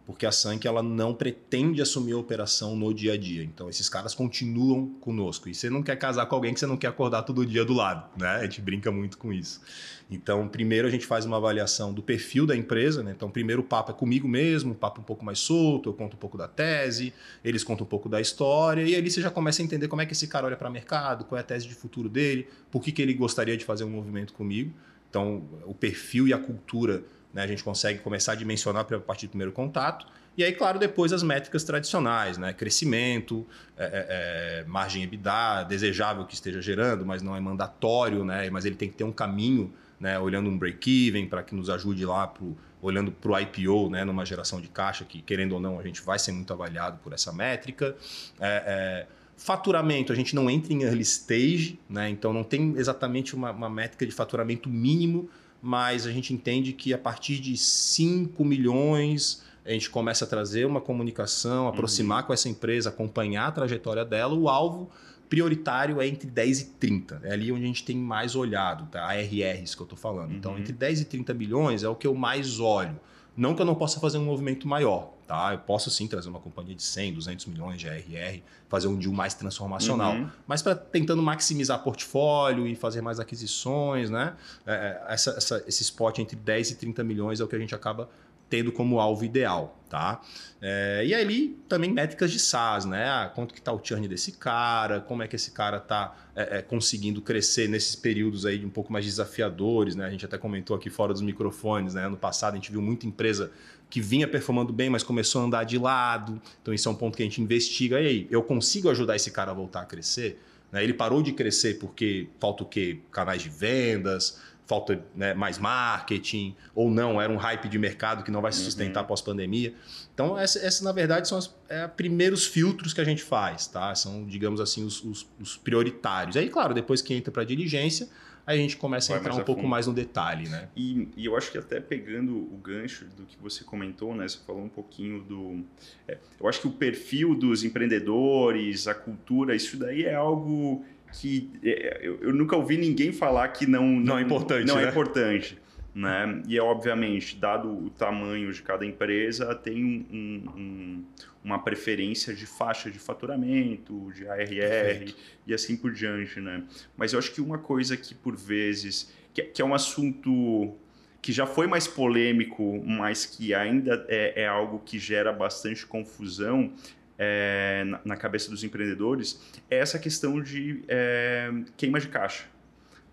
[0.10, 3.44] Porque a Sank ela não pretende assumir a operação no dia a dia.
[3.44, 5.48] Então, esses caras continuam conosco.
[5.48, 7.74] E você não quer casar com alguém que você não quer acordar todo dia do
[7.74, 8.10] lado.
[8.20, 8.28] Né?
[8.28, 9.62] A gente brinca muito com isso.
[10.10, 13.04] Então, primeiro a gente faz uma avaliação do perfil da empresa.
[13.04, 13.14] Né?
[13.16, 16.16] Então, primeiro o papo é comigo mesmo, um papo um pouco mais solto, eu conto
[16.16, 17.14] um pouco da tese,
[17.46, 20.08] eles contam um pouco da história, e ali você já começa a entender como é
[20.08, 22.82] que esse cara olha para o mercado, qual é a tese de futuro dele, por
[22.82, 24.74] que, que ele gostaria de fazer um movimento comigo.
[25.08, 29.28] Então, o perfil e a cultura né, a gente consegue começar a dimensionar a partir
[29.28, 30.06] do primeiro contato.
[30.38, 32.54] E aí, claro, depois as métricas tradicionais, né?
[32.54, 38.50] Crescimento, é, é, é, margem EBITDA, desejável que esteja gerando, mas não é mandatório, né?
[38.50, 40.18] Mas ele tem que ter um caminho, né?
[40.18, 44.06] Olhando um break-even para que nos ajude lá pro, olhando para o IPO, né?
[44.06, 47.12] Numa geração de caixa que, querendo ou não, a gente vai ser muito avaliado por
[47.12, 47.96] essa métrica.
[48.40, 49.08] É, é,
[49.40, 52.10] Faturamento, a gente não entra em early stage, né?
[52.10, 55.30] Então não tem exatamente uma, uma métrica de faturamento mínimo,
[55.62, 60.66] mas a gente entende que a partir de 5 milhões a gente começa a trazer
[60.66, 64.34] uma comunicação, aproximar com essa empresa, acompanhar a trajetória dela.
[64.34, 64.90] O alvo
[65.30, 67.22] prioritário é entre 10 e 30.
[67.24, 69.04] É ali onde a gente tem mais olhado, tá?
[69.06, 70.34] ARRs que eu estou falando.
[70.34, 70.60] Então, Uhum.
[70.60, 73.00] entre 10 e 30 milhões é o que eu mais olho.
[73.38, 75.54] Não que eu não possa fazer um movimento maior, tá?
[75.54, 79.14] Eu posso sim trazer uma companhia de 100, 200 milhões de ARR, fazer um deal
[79.14, 80.28] mais transformacional, uhum.
[80.48, 84.34] mas para tentando maximizar portfólio e fazer mais aquisições, né?
[84.66, 87.60] É, é, essa, essa, esse spot entre 10 e 30 milhões é o que a
[87.60, 88.10] gente acaba
[88.50, 90.20] tendo como alvo ideal, tá?
[90.60, 93.08] É, e ali também métricas de SaaS, né?
[93.08, 96.58] Ah, quanto que tá o churn desse cara, como é que esse cara tá é,
[96.58, 100.06] é, conseguindo crescer nesses períodos aí um pouco mais desafiadores, né?
[100.06, 102.08] A gente até comentou aqui fora dos microfones, né?
[102.08, 103.52] Ano passado a gente viu muita empresa
[103.90, 106.42] que vinha performando bem, mas começou a andar de lado.
[106.62, 108.00] Então isso é um ponto que a gente investiga.
[108.00, 110.40] E aí, eu consigo ajudar esse cara a voltar a crescer?
[110.72, 110.84] Né?
[110.84, 113.00] Ele parou de crescer porque falta o quê?
[113.12, 118.30] Canais de vendas, falta né, mais marketing, ou não, era um hype de mercado que
[118.30, 119.08] não vai se sustentar uhum.
[119.08, 119.74] pós-pandemia.
[120.14, 123.96] Então, essa, essa, na verdade, são os é, primeiros filtros que a gente faz, tá?
[123.96, 126.38] São, digamos assim, os, os, os prioritários.
[126.38, 128.08] Aí, claro, depois que entra para a diligência,
[128.50, 130.70] aí a gente começa a entrar um pouco mais no detalhe, né?
[130.76, 134.28] E, e, eu acho que até pegando o gancho do que você comentou, né?
[134.28, 135.64] Você falou um pouquinho do...
[136.08, 140.84] É, eu acho que o perfil dos empreendedores, a cultura, isso daí é algo
[141.14, 144.78] que é, eu, eu, nunca ouvi ninguém falar que não não, não é importante, não
[144.78, 144.88] é né?
[144.88, 145.58] é importante,
[145.94, 146.42] né?
[146.48, 151.06] E é obviamente dado o tamanho de cada empresa tem um, um,
[151.44, 155.16] uma preferência de faixa de faturamento, de ARR Perfeito.
[155.48, 156.64] e assim por diante, né?
[156.96, 160.76] Mas eu acho que uma coisa que por vezes que, que é um assunto
[161.22, 166.74] que já foi mais polêmico, mas que ainda é, é algo que gera bastante confusão,
[167.18, 172.46] é, na, na, cabeça dos empreendedores é essa questão de é, queima de caixa.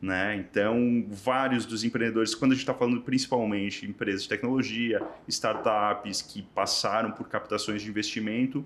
[0.01, 0.37] Né?
[0.37, 6.43] Então, vários dos empreendedores, quando a gente está falando principalmente empresas de tecnologia, startups que
[6.43, 8.65] passaram por captações de investimento,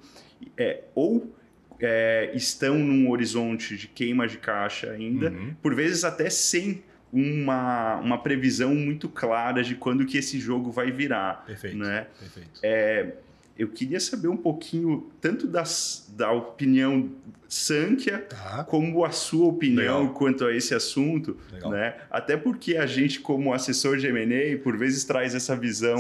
[0.57, 1.33] é, ou
[1.79, 5.55] é, estão num horizonte de queima de caixa ainda, uhum.
[5.63, 10.91] por vezes até sem uma, uma previsão muito clara de quando que esse jogo vai
[10.91, 11.45] virar.
[11.47, 11.77] Perfeito.
[11.77, 12.07] Né?
[12.19, 12.61] Perfeito.
[12.63, 13.15] É,
[13.59, 17.11] eu queria saber um pouquinho tanto das, da opinião
[17.51, 18.65] Sankhya tá.
[18.65, 20.15] como a sua opinião Legal.
[20.15, 21.73] quanto a esse assunto, Legal.
[21.73, 21.97] né?
[22.09, 25.99] Até porque a gente como assessor de M&A por vezes traz essa visão.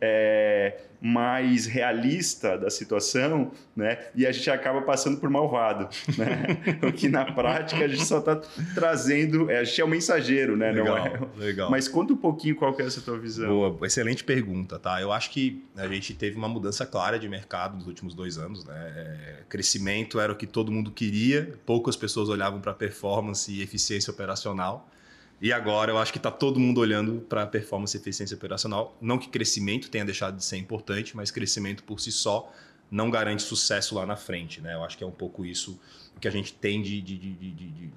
[0.00, 3.98] É, mais realista da situação, né?
[4.14, 6.78] E a gente acaba passando por malvado, né?
[6.86, 8.36] o que na prática a gente só está
[8.72, 10.70] trazendo, é, a gente é o mensageiro, né?
[10.70, 11.20] Legal, Não é?
[11.36, 11.70] legal.
[11.70, 13.48] Mas conta um pouquinho qual que é essa tua visão.
[13.48, 15.02] Boa, excelente pergunta, tá?
[15.02, 18.64] Eu acho que a gente teve uma mudança clara de mercado nos últimos dois anos,
[18.64, 18.92] né?
[18.96, 24.10] É, crescimento era o que todo mundo queria, poucas pessoas olhavam para performance e eficiência
[24.10, 24.88] operacional.
[25.40, 28.96] E agora eu acho que está todo mundo olhando para performance e eficiência operacional.
[29.00, 32.52] Não que crescimento tenha deixado de ser importante, mas crescimento por si só
[32.90, 34.60] não garante sucesso lá na frente.
[34.60, 34.74] Né?
[34.74, 35.80] Eu acho que é um pouco isso
[36.20, 37.90] que a gente tem de, de, de, de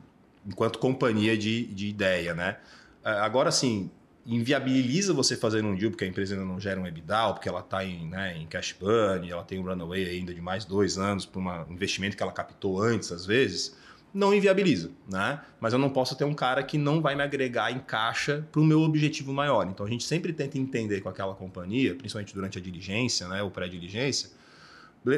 [0.48, 2.34] enquanto companhia de, de ideia.
[2.34, 2.58] Né?
[3.04, 3.92] É, agora, sim,
[4.26, 7.60] inviabiliza você fazer um deal porque a empresa ainda não gera um EBITDA, porque ela
[7.60, 11.26] está em, né, em cash burn, ela tem um runaway ainda de mais dois anos
[11.26, 13.76] para um investimento que ela captou antes, às vezes
[14.16, 15.42] não inviabiliza, né?
[15.60, 18.62] Mas eu não posso ter um cara que não vai me agregar em caixa para
[18.62, 19.68] o meu objetivo maior.
[19.68, 23.52] Então a gente sempre tenta entender com aquela companhia, principalmente durante a diligência, né, ou
[23.52, 24.30] pré-diligência,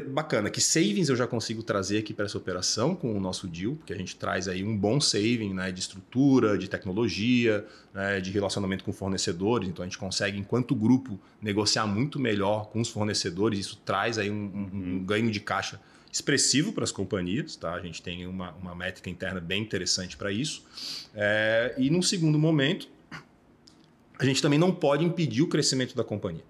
[0.10, 3.76] bacana, que savings eu já consigo trazer aqui para essa operação com o nosso deal,
[3.76, 8.30] porque a gente traz aí um bom saving né, de estrutura, de tecnologia, né, de
[8.32, 13.60] relacionamento com fornecedores, então a gente consegue, enquanto grupo, negociar muito melhor com os fornecedores,
[13.60, 15.04] isso traz aí um, um, um uhum.
[15.06, 15.80] ganho de caixa
[16.12, 17.73] expressivo para as companhias, tá?
[17.73, 20.63] A gente tem uma, uma métrica interna bem interessante para isso.
[21.13, 22.89] É, e num segundo momento,
[24.19, 26.43] a gente também não pode impedir o crescimento da companhia.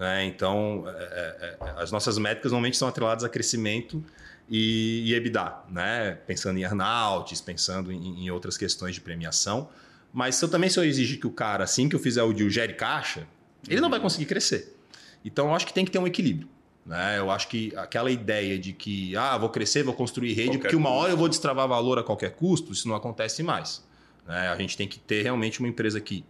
[0.00, 0.24] Né?
[0.24, 4.02] Então, é, é, é, as nossas métricas normalmente são atreladas a crescimento
[4.48, 6.12] e, e EBITDA, né?
[6.26, 9.68] pensando em earnouts, pensando em, em, outras questões de premiação.
[10.10, 12.32] Mas se eu também se eu exigir que o cara, assim que eu fizer o
[12.32, 13.26] deal, gere caixa,
[13.68, 14.74] ele não vai conseguir crescer.
[15.22, 16.48] Então, eu acho que tem que ter um equilíbrio.
[16.86, 17.18] Né?
[17.18, 20.76] Eu acho que aquela ideia de que ah, vou crescer, vou construir rede, qualquer porque
[20.76, 21.02] uma custo.
[21.02, 23.84] hora eu vou destravar valor a qualquer custo, isso não acontece mais.
[24.26, 24.48] Né?
[24.48, 26.24] A gente tem que ter realmente uma empresa que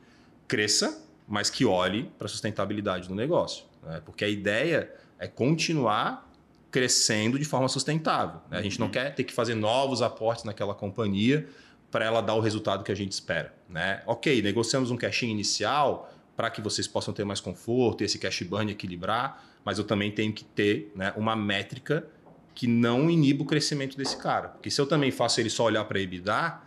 [0.48, 1.00] cresça,
[1.30, 3.64] mas que olhe para a sustentabilidade do negócio.
[3.84, 4.02] Né?
[4.04, 6.28] Porque a ideia é continuar
[6.72, 8.40] crescendo de forma sustentável.
[8.50, 8.58] Né?
[8.58, 8.92] A gente não uhum.
[8.92, 11.48] quer ter que fazer novos aportes naquela companhia
[11.88, 13.54] para ela dar o resultado que a gente espera.
[13.68, 14.02] Né?
[14.06, 18.72] Ok, negociamos um cash inicial para que vocês possam ter mais conforto, esse cash burn
[18.72, 22.04] equilibrar, mas eu também tenho que ter né, uma métrica
[22.56, 24.48] que não iniba o crescimento desse cara.
[24.48, 26.60] Porque se eu também faço ele só olhar para EBITDA,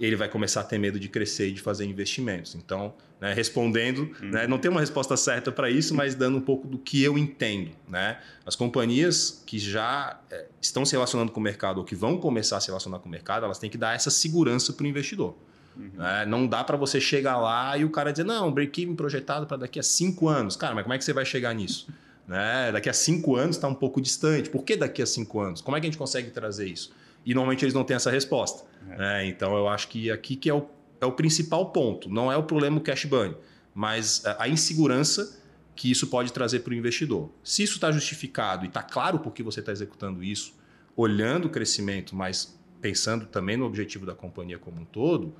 [0.00, 2.54] ele vai começar a ter medo de crescer e de fazer investimentos.
[2.54, 4.30] Então, né, respondendo, uhum.
[4.30, 7.16] né, não tem uma resposta certa para isso, mas dando um pouco do que eu
[7.16, 7.70] entendo.
[7.88, 8.18] Né?
[8.44, 12.56] As companhias que já é, estão se relacionando com o mercado ou que vão começar
[12.56, 15.36] a se relacionar com o mercado, elas têm que dar essa segurança para o investidor.
[15.76, 15.90] Uhum.
[15.94, 16.26] Né?
[16.26, 19.78] Não dá para você chegar lá e o cara dizer, não, break-even projetado para daqui
[19.78, 20.56] a cinco anos.
[20.56, 21.86] Cara, mas como é que você vai chegar nisso?
[22.26, 22.72] Né?
[22.72, 24.48] Daqui a cinco anos está um pouco distante.
[24.48, 25.60] Por que daqui a cinco anos?
[25.60, 26.90] Como é que a gente consegue trazer isso?
[27.24, 28.64] E normalmente eles não têm essa resposta.
[28.90, 28.96] É.
[28.96, 29.26] Né?
[29.26, 30.66] Então eu acho que aqui que é o,
[31.00, 32.08] é o principal ponto.
[32.08, 33.36] Não é o problema do cash burn,
[33.74, 35.40] mas a insegurança
[35.74, 37.30] que isso pode trazer para o investidor.
[37.42, 40.54] Se isso está justificado e está claro por que você está executando isso,
[40.96, 45.34] olhando o crescimento, mas pensando também no objetivo da companhia como um todo,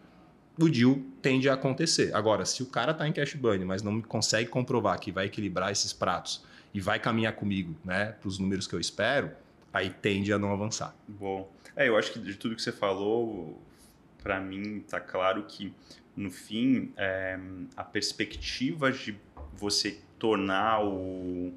[0.59, 2.15] o deal tende a acontecer.
[2.15, 5.71] Agora, se o cara está em cash burn, mas não consegue comprovar que vai equilibrar
[5.71, 9.31] esses pratos e vai caminhar comigo né, para os números que eu espero,
[9.73, 10.95] aí tende a não avançar.
[11.09, 13.61] Bom, é, eu acho que de tudo que você falou,
[14.23, 15.73] para mim está claro que
[16.17, 17.39] no fim é,
[17.77, 19.19] a perspectiva de
[19.53, 21.53] você tornar o,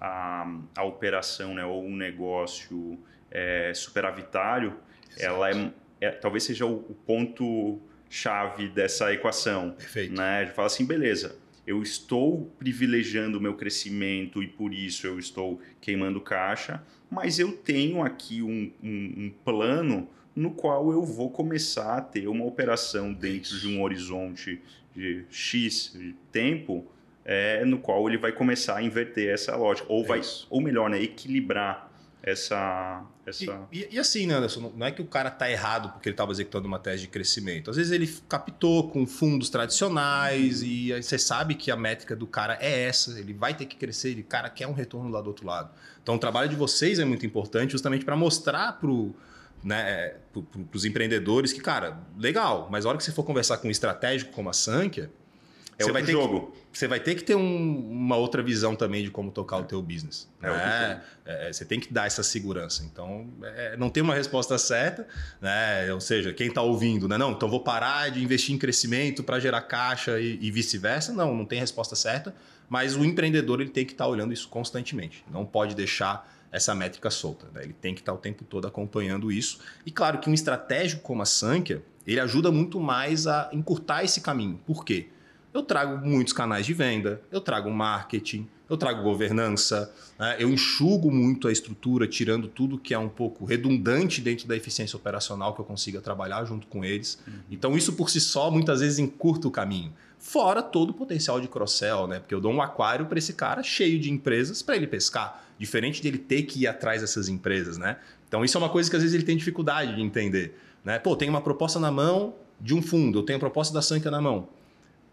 [0.00, 2.98] a, a operação né, ou um negócio
[3.30, 4.76] é, superavitário,
[5.10, 5.22] Exato.
[5.24, 9.70] ela é, é, talvez seja o, o ponto chave dessa equação.
[9.72, 10.14] Perfeito.
[10.14, 10.46] Né?
[10.46, 11.36] De falar assim, beleza,
[11.70, 17.52] eu estou privilegiando o meu crescimento e por isso eu estou queimando caixa, mas eu
[17.52, 23.12] tenho aqui um, um, um plano no qual eu vou começar a ter uma operação
[23.12, 24.60] dentro de um horizonte
[24.94, 26.84] de X de tempo,
[27.24, 31.00] é, no qual ele vai começar a inverter essa lógica, ou vai, ou melhor, né,
[31.00, 31.89] equilibrar
[32.22, 33.02] essa.
[33.24, 33.68] essa...
[33.72, 36.14] E, e, e, assim, né, Anderson, não é que o cara tá errado porque ele
[36.14, 37.70] estava executando uma tese de crescimento.
[37.70, 42.26] Às vezes ele captou com fundos tradicionais e aí você sabe que a métrica do
[42.26, 45.28] cara é essa, ele vai ter que crescer, ele, cara, quer um retorno lá do
[45.28, 45.70] outro lado.
[46.02, 49.14] Então o trabalho de vocês é muito importante justamente para mostrar pro.
[49.62, 53.68] Né, para os empreendedores que, cara, legal, mas a hora que você for conversar com
[53.68, 55.10] um estratégico como a Sankia,
[55.80, 56.52] é você vai ter jogo.
[56.70, 59.64] Que, você vai ter que ter um, uma outra visão também de como tocar o
[59.64, 60.28] teu business.
[60.42, 61.02] É, né?
[61.24, 62.84] é, você tem que dar essa segurança.
[62.84, 65.06] Então, é, não tem uma resposta certa,
[65.40, 65.92] né?
[65.92, 67.16] Ou seja, quem está ouvindo, né?
[67.16, 71.12] Não, então vou parar de investir em crescimento para gerar caixa e, e vice-versa.
[71.12, 72.34] Não, não tem resposta certa.
[72.68, 75.24] Mas o empreendedor ele tem que estar tá olhando isso constantemente.
[75.30, 77.46] Não pode deixar essa métrica solta.
[77.52, 77.62] Né?
[77.64, 79.58] Ele tem que estar tá o tempo todo acompanhando isso.
[79.84, 84.20] E claro que um estratégico como a Sankia, ele ajuda muito mais a encurtar esse
[84.20, 84.60] caminho.
[84.66, 85.08] Por quê?
[85.52, 90.36] Eu trago muitos canais de venda, eu trago marketing, eu trago governança, né?
[90.38, 94.96] eu enxugo muito a estrutura, tirando tudo que é um pouco redundante dentro da eficiência
[94.96, 97.18] operacional que eu consiga trabalhar junto com eles.
[97.26, 97.34] Uhum.
[97.50, 99.92] Então, isso por si só muitas vezes encurta o caminho.
[100.18, 102.20] Fora todo o potencial de cross-sell, né?
[102.20, 106.00] Porque eu dou um aquário para esse cara cheio de empresas para ele pescar, diferente
[106.00, 107.96] de ele ter que ir atrás dessas empresas, né?
[108.28, 110.56] Então, isso é uma coisa que às vezes ele tem dificuldade de entender.
[110.84, 111.00] Né?
[111.00, 114.10] Pô, tem uma proposta na mão de um fundo, eu tenho a proposta da Sanca
[114.10, 114.46] na mão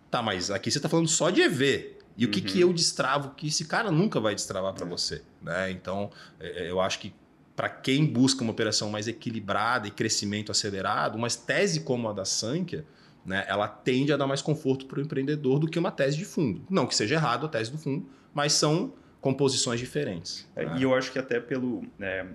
[0.10, 1.98] Tá, mas aqui você está falando só de EV.
[2.17, 2.46] E o que, uhum.
[2.46, 4.89] que eu destravo que esse cara nunca vai destravar para é.
[4.89, 5.22] você?
[5.41, 5.72] Né?
[5.72, 7.13] Então, é, é, eu acho que
[7.56, 12.26] para quem busca uma operação mais equilibrada e crescimento acelerado, uma tese como a da
[12.26, 12.86] Sankia,
[13.26, 16.26] né, ela tende a dar mais conforto para o empreendedor do que uma tese de
[16.26, 16.65] fundo.
[16.70, 20.48] Não que seja errado a tese do fundo, mas são composições diferentes.
[20.56, 20.76] É, né?
[20.78, 21.84] E eu acho que até pelo.
[21.98, 22.26] Né,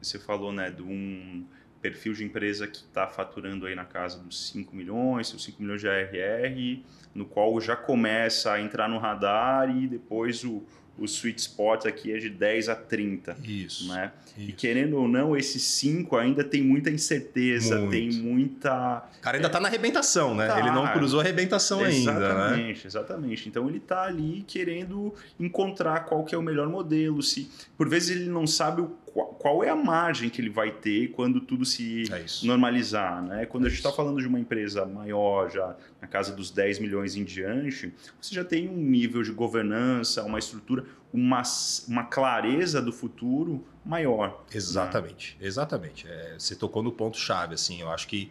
[0.00, 1.44] você falou né, de um
[1.86, 5.80] perfil de empresa que está faturando aí na casa dos 5 milhões, os 5 milhões
[5.80, 6.82] de ARR,
[7.14, 10.64] no qual já começa a entrar no radar e depois o,
[10.98, 13.36] o sweet spot aqui é de 10 a 30.
[13.44, 13.88] Isso.
[13.88, 14.10] Né?
[14.36, 14.50] Isso.
[14.50, 17.90] E querendo ou não, esses 5 ainda tem muita incerteza, Muito.
[17.92, 19.08] tem muita.
[19.18, 19.62] O cara ainda está é...
[19.62, 20.48] na arrebentação, né?
[20.48, 20.58] Tá.
[20.58, 22.26] Ele não cruzou a arrebentação exatamente, ainda.
[22.26, 22.86] Exatamente, né?
[22.86, 23.48] exatamente.
[23.48, 27.22] Então ele está ali querendo encontrar qual que é o melhor modelo.
[27.22, 28.90] Se por vezes ele não sabe o
[29.24, 33.22] qual é a margem que ele vai ter quando tudo se é normalizar.
[33.22, 33.46] Né?
[33.46, 36.78] Quando é a gente está falando de uma empresa maior, já na casa dos 10
[36.80, 41.42] milhões em diante, você já tem um nível de governança, uma estrutura, uma,
[41.88, 44.44] uma clareza do futuro maior.
[44.52, 45.46] Exatamente, né?
[45.46, 46.06] exatamente.
[46.06, 47.54] É, você tocou no ponto-chave.
[47.54, 48.30] Assim, eu acho que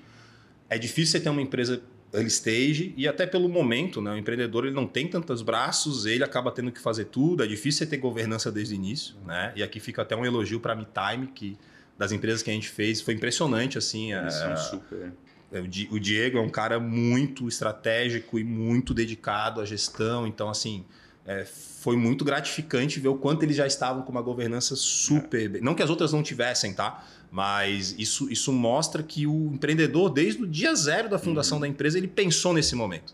[0.70, 1.82] é difícil você ter uma empresa
[2.16, 4.12] early stage e até pelo momento, né?
[4.12, 7.80] O empreendedor ele não tem tantos braços, ele acaba tendo que fazer tudo, é difícil
[7.80, 9.52] você ter governança desde o início, né?
[9.56, 11.58] E aqui fica até um elogio para a MeTime, que
[11.98, 15.14] das empresas que a gente fez, foi impressionante assim, Eles são é, super
[15.52, 20.84] é, o Diego é um cara muito estratégico e muito dedicado à gestão, então assim,
[21.26, 25.56] é, foi muito gratificante ver o quanto eles já estavam com uma governança super.
[25.56, 25.60] É.
[25.60, 27.04] Não que as outras não tivessem, tá?
[27.32, 31.62] Mas isso, isso mostra que o empreendedor, desde o dia zero da fundação uhum.
[31.62, 33.14] da empresa, ele pensou nesse momento.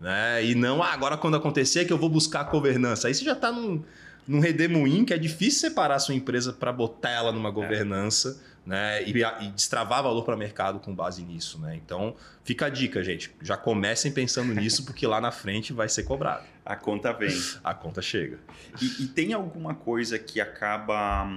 [0.00, 0.44] Né?
[0.44, 3.06] E não, ah, agora quando acontecer é que eu vou buscar a governança.
[3.06, 3.82] Aí você já está num,
[4.26, 7.52] num redemoinho que é difícil separar a sua empresa para botar ela numa é.
[7.52, 8.40] governança.
[8.48, 8.51] É.
[8.64, 11.60] Né, e, e, destravar valor para o mercado com base nisso.
[11.60, 11.74] Né?
[11.74, 13.34] Então, fica a dica, gente.
[13.42, 16.44] Já comecem pensando nisso, porque lá na frente vai ser cobrado.
[16.64, 17.36] A conta vem.
[17.64, 18.38] A conta chega.
[18.80, 21.28] E, e tem alguma coisa que acaba.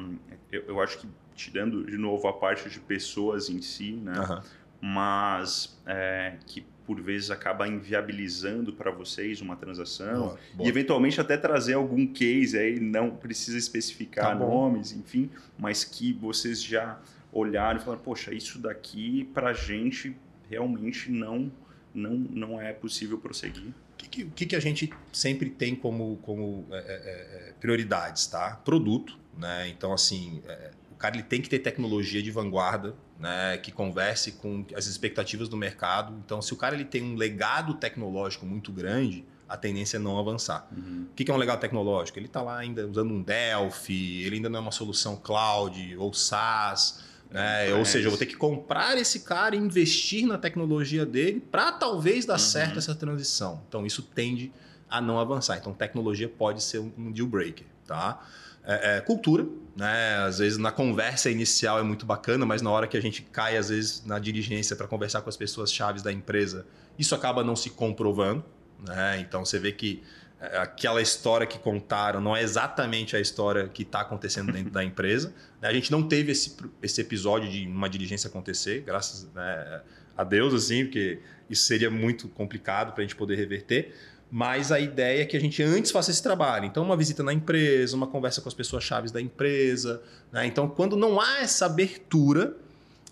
[0.52, 4.20] Eu, eu acho que tirando de novo a parte de pessoas em si, né?
[4.20, 4.42] Uhum.
[4.82, 10.68] Mas é, que por vezes acaba inviabilizando para vocês uma transação boa, boa.
[10.68, 16.14] e eventualmente até trazer algum case aí não precisa especificar tá nomes, enfim, mas que
[16.14, 17.00] vocês já
[17.36, 20.16] olharam e falaram, poxa, isso daqui para a gente
[20.50, 21.52] realmente não
[21.94, 23.68] não não é possível prosseguir.
[23.68, 28.52] O que, que, que, a gente sempre tem como, como é, é, é, prioridades, tá?
[28.64, 29.68] Produto, né?
[29.70, 33.58] Então, assim, é, o cara ele tem que ter tecnologia de vanguarda, né?
[33.58, 36.14] Que converse com as expectativas do mercado.
[36.26, 40.20] Então, se o cara ele tem um legado tecnológico muito grande, a tendência é não
[40.20, 40.68] avançar.
[40.76, 41.08] Uhum.
[41.10, 42.20] O que é um legado tecnológico?
[42.20, 46.14] Ele está lá ainda usando um Delphi, ele ainda não é uma solução cloud ou
[46.14, 47.74] SaaS né?
[47.74, 51.72] Ou seja, eu vou ter que comprar esse cara e investir na tecnologia dele para
[51.72, 52.40] talvez dar uhum.
[52.40, 53.62] certo essa transição.
[53.68, 54.52] Então, isso tende
[54.90, 55.58] a não avançar.
[55.58, 57.66] Então, tecnologia pode ser um deal breaker.
[57.86, 58.20] Tá?
[58.68, 60.18] É, é, cultura, né?
[60.26, 63.58] Às vezes na conversa inicial é muito bacana, mas na hora que a gente cai,
[63.58, 66.66] às vezes, na diligência para conversar com as pessoas chaves da empresa,
[66.98, 68.44] isso acaba não se comprovando.
[68.80, 69.20] Né?
[69.20, 73.84] Então você vê que é, aquela história que contaram não é exatamente a história que
[73.84, 75.34] está acontecendo dentro da empresa.
[75.62, 75.68] Né?
[75.68, 79.82] A gente não teve esse, esse episódio de uma diligência acontecer, graças né,
[80.18, 83.94] a Deus, assim, porque isso seria muito complicado para a gente poder reverter.
[84.32, 86.66] Mas a ideia é que a gente antes faça esse trabalho.
[86.66, 90.02] Então, uma visita na empresa, uma conversa com as pessoas chaves da empresa.
[90.32, 90.46] Né?
[90.48, 92.56] Então, quando não há essa abertura,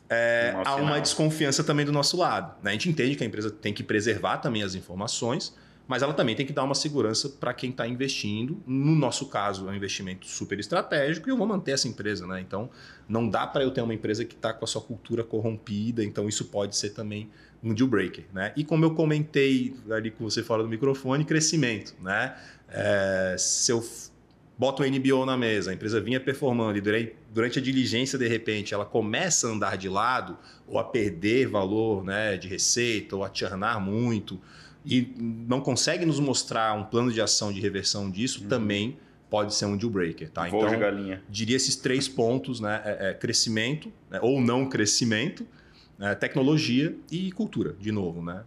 [0.10, 2.56] é, há uma desconfiança também do nosso lado.
[2.62, 2.72] Né?
[2.72, 5.56] A gente entende que a empresa tem que preservar também as informações,
[5.88, 8.62] mas ela também tem que dar uma segurança para quem está investindo.
[8.66, 12.26] No nosso caso, é um investimento super estratégico e eu vou manter essa empresa.
[12.26, 12.40] Né?
[12.40, 12.70] Então,
[13.08, 16.30] não dá para eu ter uma empresa que está com a sua cultura corrompida, então
[16.30, 17.30] isso pode ser também
[17.62, 18.24] um deal breaker.
[18.34, 18.54] Né?
[18.56, 21.94] E como eu comentei ali com você fora do microfone, crescimento.
[22.02, 22.34] Né?
[22.70, 23.84] É, se eu
[24.58, 28.74] boto o NBO na mesa, a empresa vinha performando e durante, a diligência, de repente,
[28.74, 33.32] ela começa a andar de lado ou a perder valor né, de receita ou a
[33.34, 34.40] churnar muito
[34.86, 38.50] e não consegue nos mostrar um plano de ação de reversão disso, uhum.
[38.50, 38.98] também
[39.30, 40.30] pode ser um deal breaker.
[40.30, 40.48] Tá?
[40.48, 41.24] Vou então, galinha.
[41.30, 42.82] diria esses três pontos, né?
[42.86, 44.20] É, é crescimento né?
[44.22, 45.48] ou não crescimento,
[45.98, 46.14] né?
[46.14, 48.22] tecnologia e cultura, de novo.
[48.22, 48.44] Né?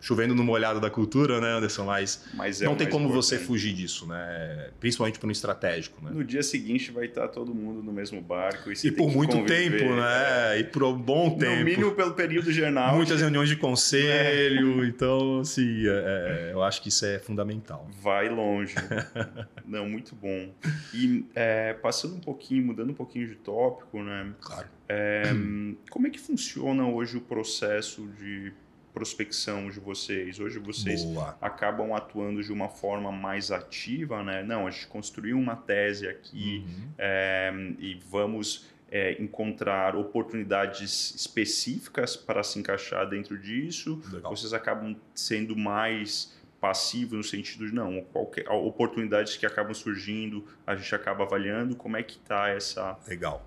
[0.00, 1.84] É chovendo no molhado da cultura, né, Anderson?
[1.84, 3.24] Mas, Mas é não tem como importante.
[3.24, 4.70] você fugir disso, né?
[4.78, 6.02] Principalmente para um estratégico.
[6.04, 6.10] Né?
[6.12, 8.70] No dia seguinte vai estar todo mundo no mesmo barco.
[8.70, 10.56] E, e por muito conviver, tempo, né?
[10.56, 10.60] É.
[10.60, 11.56] E por um bom tempo.
[11.56, 12.94] No mínimo pelo período jornal.
[12.94, 14.84] Muitas reuniões de conselho.
[14.84, 14.88] É.
[14.98, 17.88] Então, assim, é, é, eu acho que isso é fundamental.
[18.00, 18.74] Vai longe.
[19.66, 20.52] não, muito bom.
[20.92, 24.32] E é, passando um pouquinho, mudando um pouquinho de tópico, né?
[24.40, 24.66] Claro.
[24.88, 25.22] É,
[25.90, 28.52] como é que funciona hoje o processo de
[28.98, 30.40] prospecção de vocês?
[30.40, 31.38] Hoje vocês Boa.
[31.40, 34.42] acabam atuando de uma forma mais ativa, né?
[34.42, 36.90] Não, a gente construiu uma tese aqui uhum.
[36.98, 44.02] é, e vamos é, encontrar oportunidades específicas para se encaixar dentro disso.
[44.12, 44.34] Legal.
[44.34, 50.74] Vocês acabam sendo mais passivos no sentido de não, qualquer oportunidades que acabam surgindo, a
[50.74, 51.76] gente acaba avaliando.
[51.76, 52.98] Como é que está essa?
[53.06, 53.46] Legal.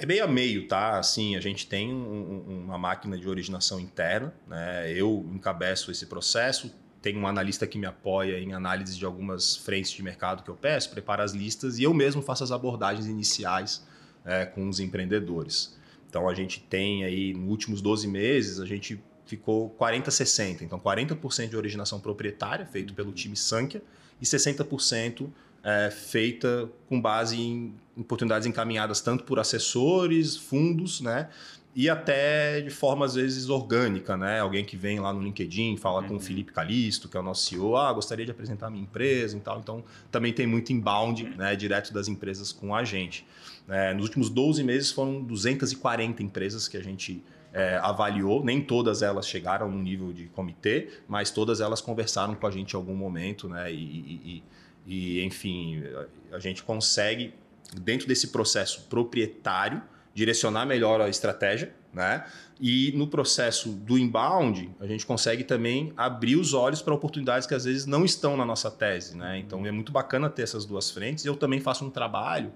[0.00, 0.98] É meio a meio, tá?
[0.98, 4.90] Assim, a gente tem um, uma máquina de originação interna, né?
[4.90, 9.90] Eu encabeço esse processo, tem um analista que me apoia em análise de algumas frentes
[9.90, 13.86] de mercado que eu peço, prepara as listas e eu mesmo faço as abordagens iniciais
[14.24, 15.78] é, com os empreendedores.
[16.08, 20.62] Então a gente tem aí, nos últimos 12 meses, a gente ficou 40-60.
[20.62, 23.82] Então 40% de originação proprietária, feito pelo time Sankia,
[24.18, 25.28] e 60%
[25.62, 31.28] é, feita com base em oportunidades encaminhadas tanto por assessores, fundos, né?
[31.74, 34.40] E até de forma, às vezes, orgânica, né?
[34.40, 36.08] Alguém que vem lá no LinkedIn, fala uhum.
[36.08, 36.22] com o uhum.
[36.22, 39.40] Felipe Calisto, que é o nosso CEO, ah, gostaria de apresentar a minha empresa e
[39.40, 39.60] tal.
[39.60, 41.36] Então, também tem muito inbound, uhum.
[41.36, 41.54] né?
[41.54, 43.24] Direto das empresas com a gente.
[43.68, 49.00] É, nos últimos 12 meses foram 240 empresas que a gente é, avaliou, nem todas
[49.00, 52.96] elas chegaram no nível de comitê, mas todas elas conversaram com a gente em algum
[52.96, 53.72] momento, né?
[53.72, 54.42] e, e,
[54.90, 55.84] e enfim,
[56.32, 57.32] a gente consegue,
[57.80, 59.80] dentro desse processo proprietário,
[60.12, 62.26] direcionar melhor a estratégia, né?
[62.60, 67.54] E no processo do inbound, a gente consegue também abrir os olhos para oportunidades que
[67.54, 69.38] às vezes não estão na nossa tese, né?
[69.38, 71.24] Então é muito bacana ter essas duas frentes.
[71.24, 72.52] Eu também faço um trabalho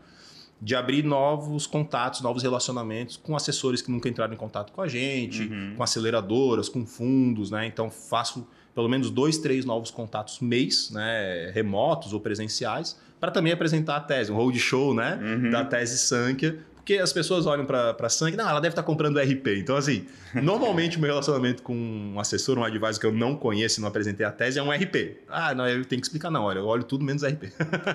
[0.61, 4.89] de abrir novos contatos, novos relacionamentos com assessores que nunca entraram em contato com a
[4.89, 5.75] gente, uhum.
[5.77, 7.65] com aceleradoras, com fundos, né?
[7.65, 8.45] Então faço
[8.75, 14.01] pelo menos dois, três novos contatos mês, né, remotos ou presenciais, para também apresentar a
[14.01, 15.51] tese, um roadshow né, uhum.
[15.51, 18.87] da tese Sankhya, porque as pessoas olham para a Sankhya, não, ela deve estar tá
[18.87, 19.59] comprando RP.
[19.59, 20.05] Então, assim,
[20.37, 23.89] normalmente o meu relacionamento com um assessor, um advisor que eu não conheço e não
[23.89, 25.17] apresentei a tese é um RP.
[25.27, 27.45] Ah, não, eu tenho que explicar, não, olha, eu olho tudo menos RP.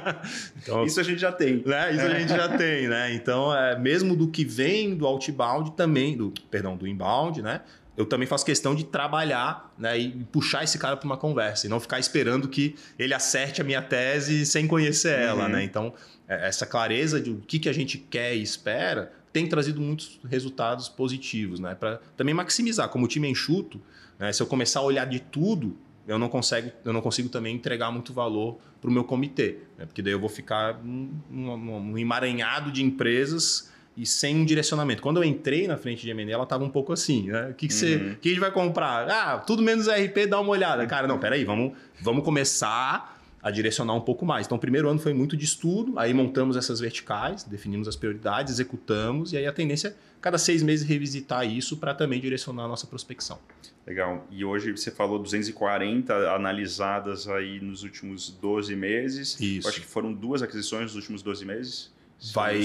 [0.58, 1.62] então, isso a gente já tem.
[1.64, 3.14] Né, isso a gente já tem, né?
[3.14, 7.62] Então, é, mesmo do que vem do outbound também, do, perdão, do inbound, né?
[8.00, 11.70] Eu também faço questão de trabalhar né, e puxar esse cara para uma conversa e
[11.70, 15.43] não ficar esperando que ele acerte a minha tese sem conhecer ela.
[15.43, 15.50] Uhum.
[15.50, 15.64] Né?
[15.66, 15.93] Então,
[16.26, 20.18] é, essa clareza de o que, que a gente quer e espera tem trazido muitos
[20.30, 21.60] resultados positivos.
[21.60, 21.76] Né?
[21.76, 22.88] Para também maximizar.
[22.88, 23.82] Como o time é enxuto,
[24.18, 25.76] né, se eu começar a olhar de tudo,
[26.08, 29.58] eu não, consigo, eu não consigo também entregar muito valor para o meu comitê.
[29.78, 29.86] Né?
[29.86, 35.02] Porque daí eu vou ficar num, num, num emaranhado de empresas e sem um direcionamento.
[35.02, 37.50] Quando eu entrei na frente de M&A, ela estava um pouco assim, né?
[37.50, 38.16] O que, que, você, Uhum.
[38.22, 39.10] que a gente vai comprar?
[39.10, 40.86] Ah, tudo menos RP, dá uma olhada.
[40.88, 44.46] Cara, não, peraí, vamos, vamos começar a direcionar um pouco mais.
[44.46, 48.54] Então, o primeiro ano foi muito de estudo, aí montamos essas verticais, definimos as prioridades,
[48.54, 52.68] executamos, e aí a tendência é, cada seis meses, revisitar isso para também direcionar a
[52.68, 53.40] nossa prospecção.
[53.88, 54.28] Legal.
[54.30, 59.40] E hoje você falou 240 analisadas aí nos últimos 12 meses.
[59.40, 59.66] Isso.
[59.68, 61.92] Eu acho que foram duas aquisições nos últimos 12 meses.
[62.20, 62.61] Se Vai.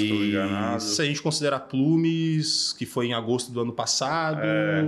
[0.81, 4.83] Se a gente considerar Plumes, que foi em agosto do ano passado, É.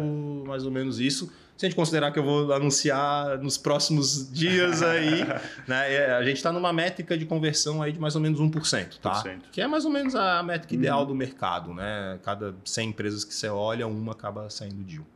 [0.46, 1.30] mais ou menos isso.
[1.56, 5.24] Se a gente considerar que eu vou anunciar nos próximos dias aí,
[5.66, 8.98] né, é, a gente está numa métrica de conversão aí de mais ou menos 1%,
[9.00, 9.22] tá?
[9.22, 9.38] 1%.
[9.52, 10.80] Que é mais ou menos a métrica Uhum.
[10.80, 12.18] ideal do mercado, né?
[12.22, 15.06] Cada 100 empresas que você olha, uma acaba saindo deal.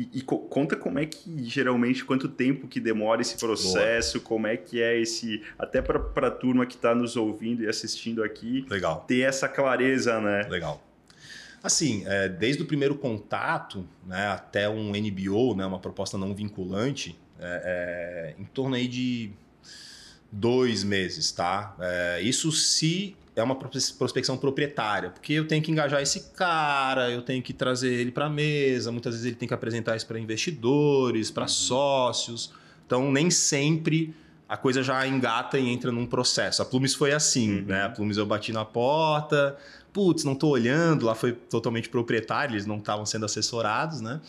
[0.00, 4.46] E, e co- conta como é que geralmente quanto tempo que demora esse processo, como
[4.46, 8.64] é que é esse até para a turma que está nos ouvindo e assistindo aqui
[8.70, 9.04] Legal.
[9.06, 10.46] ter essa clareza, né?
[10.48, 10.82] Legal.
[11.62, 17.18] Assim, é, desde o primeiro contato né, até um NBO, né, uma proposta não vinculante,
[17.38, 19.30] é, é, em torno aí de
[20.32, 21.76] dois meses, tá?
[21.78, 27.10] É, isso se é uma pros- prospecção proprietária, porque eu tenho que engajar esse cara,
[27.10, 30.06] eu tenho que trazer ele para a mesa, muitas vezes ele tem que apresentar isso
[30.06, 31.48] para investidores, para Uhum.
[31.48, 32.52] sócios.
[32.86, 34.14] Então, nem sempre
[34.48, 36.60] a coisa já engata e entra num processo.
[36.60, 37.64] A Plumes foi assim, Uhum.
[37.66, 37.84] né?
[37.84, 39.56] A Plumes eu bati na porta,
[39.92, 44.20] putz, não tô olhando, lá foi totalmente proprietário, eles não estavam sendo assessorados, né?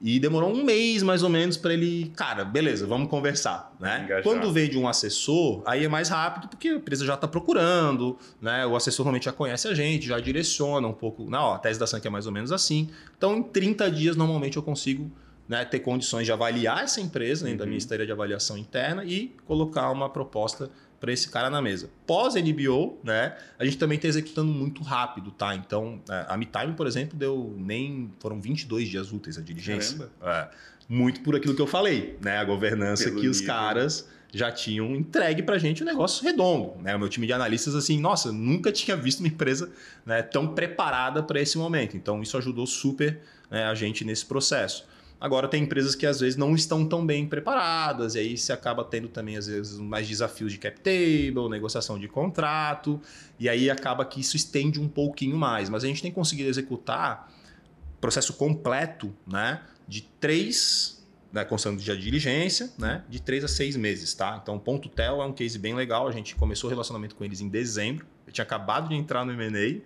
[0.00, 4.02] E demorou um mês mais ou menos para ele, cara, beleza, vamos conversar, né?
[4.04, 4.22] Engajar.
[4.22, 8.16] Quando veio de um assessor, aí é mais rápido porque a empresa já está procurando,
[8.40, 8.64] né?
[8.64, 11.80] O assessor normalmente já conhece a gente, já direciona um pouco, não, ó, a tese
[11.80, 12.88] da Sank é mais ou menos assim.
[13.16, 15.10] Então, em 30 dias normalmente eu consigo
[15.48, 17.68] né, ter condições de avaliar essa empresa da Uhum.
[17.70, 20.70] minha esteira de avaliação interna e colocar uma proposta
[21.00, 21.90] para esse cara na mesa.
[22.06, 25.54] Pós NBO, né, a gente também está executando muito rápido, tá?
[25.54, 30.10] Então, é, a MeTime, por exemplo, deu nem foram 22 dias úteis a diligência.
[30.22, 30.48] É,
[30.88, 32.38] muito por aquilo que eu falei, né?
[32.38, 33.54] A governança Pelo que os nível.
[33.54, 36.94] caras já tinham entregue para a gente um negócio redondo, né?
[36.94, 39.70] O meu time de analistas assim, nossa, nunca tinha visto uma empresa
[40.04, 41.96] né, tão preparada para esse momento.
[41.96, 43.20] Então, isso ajudou super
[43.50, 44.86] né, a gente nesse processo.
[45.20, 48.84] Agora tem empresas que às vezes não estão tão bem preparadas, e aí você acaba
[48.84, 53.00] tendo também, às vezes, mais desafios de cap table, negociação de contrato,
[53.38, 55.68] e aí acaba que isso estende um pouquinho mais.
[55.68, 57.32] Mas a gente tem conseguido executar
[58.00, 64.14] processo completo né, de três, né, constando de diligência, né, de três a seis meses.
[64.14, 64.38] Tá?
[64.40, 66.06] Então, o Ponto Tel é um case bem legal.
[66.06, 68.06] A gente começou o relacionamento com eles em dezembro.
[68.24, 69.80] Eu tinha acabado de entrar no M&A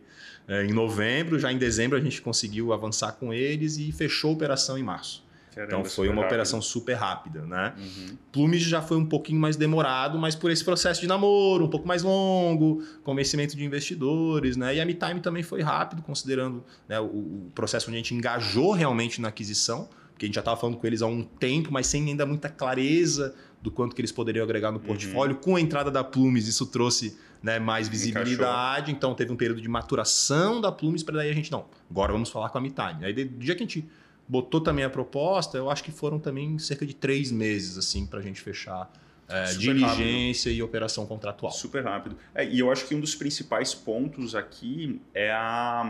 [0.48, 4.34] é, em novembro, já em dezembro a gente conseguiu avançar com eles e fechou a
[4.34, 5.21] operação em março.
[5.54, 6.26] Caramba, Então foi uma rápido.
[6.28, 7.74] operação super rápida, né?
[7.76, 8.16] Uhum.
[8.32, 11.86] Plumes já foi um pouquinho mais demorado, mas por esse processo de namoro, um pouco
[11.86, 14.74] mais longo, convencimento de investidores, né?
[14.76, 18.72] E a MeTime também foi rápido, considerando né, o, o processo onde a gente engajou
[18.72, 21.86] realmente na aquisição, porque a gente já estava falando com eles há um tempo, mas
[21.86, 25.36] sem ainda muita clareza do quanto que eles poderiam agregar no portfólio.
[25.36, 29.68] Com a entrada da Plumes, isso trouxe né, mais visibilidade, então teve um período de
[29.68, 33.04] maturação da Plumes para daí a gente, não, agora vamos falar com a MeTime.
[33.04, 33.88] Aí do dia que a gente
[34.28, 38.18] botou também a proposta, eu acho que foram também cerca de três meses assim para
[38.18, 38.90] a gente fechar
[39.32, 41.52] é, diligência e operação contratual.
[41.52, 42.16] Super rápido.
[42.34, 45.84] É, e eu acho que um dos principais pontos aqui é a,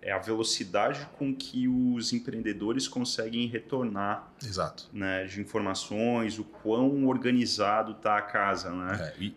[0.00, 4.88] é a velocidade com que os empreendedores conseguem retornar Exato.
[4.92, 8.70] né, de informações, o quão organizado está a casa.
[8.70, 9.12] Né?
[9.14, 9.36] É, e,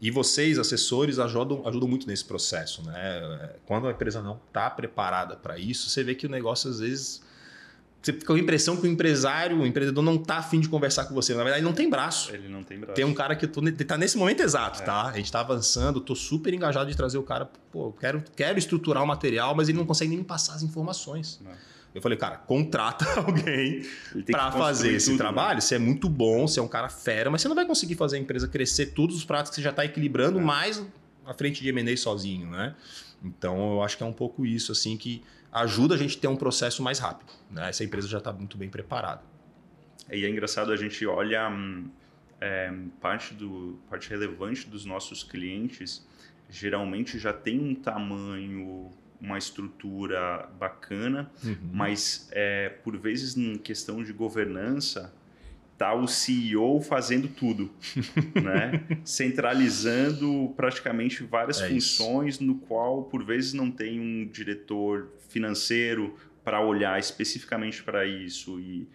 [0.00, 2.82] e vocês, assessores, ajudam, ajudam muito nesse processo.
[2.84, 3.54] Né?
[3.66, 7.28] Quando a empresa não está preparada para isso, você vê que o negócio às vezes.
[8.02, 11.04] Você fica com a impressão que o empresário, o empreendedor, não está afim de conversar
[11.04, 11.34] com você.
[11.34, 12.32] Na verdade, não tem braço.
[12.34, 12.94] Ele não tem braço.
[12.94, 14.84] Tem um cara que eu tô, tá nesse momento exato, É.
[14.86, 15.02] tá?
[15.08, 18.58] A gente tá avançando, tô super engajado de trazer o cara, pô, eu quero, quero
[18.58, 21.40] estruturar o material, mas ele não consegue nem me passar as informações.
[21.44, 21.50] Não.
[21.94, 23.82] Eu falei, cara, contrata alguém
[24.14, 25.60] Ele para fazer esse tudo, trabalho.
[25.60, 28.16] Você é muito bom, você é um cara fera, mas você não vai conseguir fazer
[28.16, 30.42] a empresa crescer todos os pratos que você já tá equilibrando É.
[30.42, 30.82] mais
[31.26, 32.74] à frente de M&A sozinho, né?
[33.22, 35.22] Então, eu acho que é um pouco isso, assim, que
[35.52, 37.68] ajuda a gente a ter um processo mais rápido, né?
[37.68, 39.22] Essa empresa já está muito bem preparada.
[40.10, 41.90] E é engraçado, a gente olha hum,
[42.40, 46.06] é, parte, do, parte relevante dos nossos clientes,
[46.48, 48.90] geralmente já tem um tamanho
[49.20, 51.56] uma estrutura bacana, uhum.
[51.72, 55.12] mas é, por vezes em questão de governança
[55.80, 57.70] tá o CEO fazendo tudo,
[58.36, 58.84] né?
[59.02, 62.44] centralizando praticamente várias é funções isso.
[62.44, 66.14] no qual por vezes não tem um diretor financeiro
[66.44, 68.86] para olhar especificamente para isso e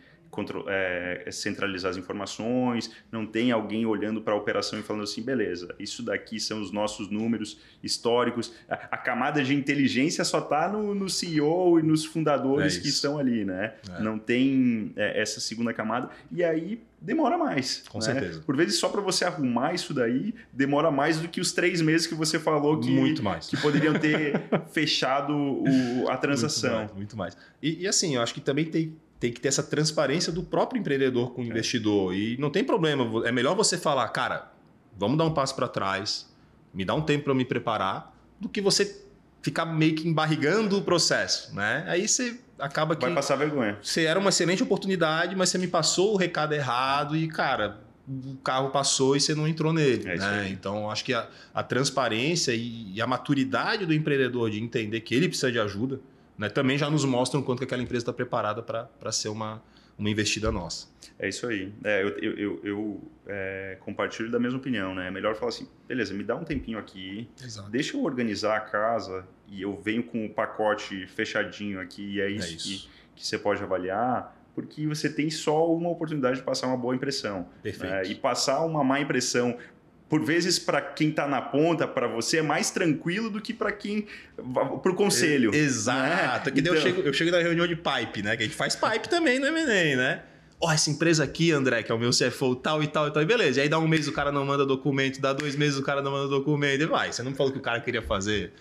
[0.68, 5.76] é, centralizar as informações, não tem alguém olhando para a operação e falando assim, beleza,
[5.80, 8.54] isso daqui são os nossos números históricos.
[8.70, 12.88] A, a camada de inteligência só está no, no, CEO e nos fundadores é que
[12.88, 13.74] estão ali, né?
[13.90, 14.02] É.
[14.02, 16.10] Não tem é, essa segunda camada.
[16.32, 17.84] E aí demora mais.
[17.90, 18.06] Com né?
[18.06, 18.42] certeza.
[18.42, 22.08] Por vezes, só para você arrumar isso daí, demora mais do que os três meses
[22.08, 23.48] que você falou que, muito mais.
[23.48, 24.42] que poderiam ter
[24.74, 26.90] fechado o, a transação.
[26.96, 27.16] Muito mais.
[27.16, 27.38] Muito mais.
[27.62, 30.80] E, e, assim, eu acho que também tem tem que ter essa transparência do próprio
[30.80, 31.48] empreendedor com o é.
[31.48, 32.14] investidor.
[32.16, 34.52] E não tem problema, é melhor você falar, cara,
[34.98, 36.32] vamos dar um passo para trás,
[36.74, 39.04] me dá um tempo para me preparar, do que você
[39.42, 41.86] ficar meio que embarrigando o processo, né?
[41.88, 43.78] Aí você acaba que vai passar vergonha.
[43.82, 48.38] Você era uma excelente oportunidade, mas você me passou o recado errado e cara, o
[48.44, 50.08] carro passou e você não entrou nele.
[50.08, 50.50] É né?
[50.50, 55.16] Então, acho que a, a transparência e, e, a maturidade do empreendedor de entender que
[55.16, 56.00] ele precisa de ajuda,
[56.38, 59.62] né, também já nos mostram quanto que aquela empresa está preparada para ser uma,
[59.98, 60.88] uma investida nossa.
[61.18, 61.72] É isso aí.
[61.84, 64.94] É, eu eu, eu, eu é, compartilho da mesma opinião.
[64.94, 65.08] Né?
[65.08, 67.70] É melhor falar assim, beleza, me dá um tempinho aqui, Exato.
[67.70, 72.30] deixa eu organizar a casa e eu venho com o pacote fechadinho aqui e é
[72.30, 72.90] isso, é isso.
[73.16, 76.96] Que, que você pode avaliar, porque você tem só uma oportunidade de passar uma boa
[76.96, 77.40] impressão.
[77.40, 77.48] Né?
[77.64, 77.92] Perfeito.
[77.92, 78.04] Né?
[78.08, 79.58] E passar uma má impressão
[80.16, 83.70] por vezes para quem está na ponta, para você é mais tranquilo do que para
[83.70, 84.08] quem
[84.82, 85.54] para o conselho.
[85.54, 86.52] Exato.
[86.52, 86.56] Né?
[86.56, 86.74] Então...
[86.74, 88.38] eu, chego, eu chego na reunião de pipe, né?
[88.38, 90.24] Que a gente faz pipe também no M&A, né?
[90.58, 93.12] Ó, oh, essa empresa aqui, André, que é o meu CFO, tal e tal e
[93.12, 93.60] tal, e beleza.
[93.60, 96.02] E aí dá um mês o cara não manda documento, dá dois meses o cara
[96.02, 97.12] não manda documento, e vai.
[97.12, 98.54] Você não falou que o cara queria fazer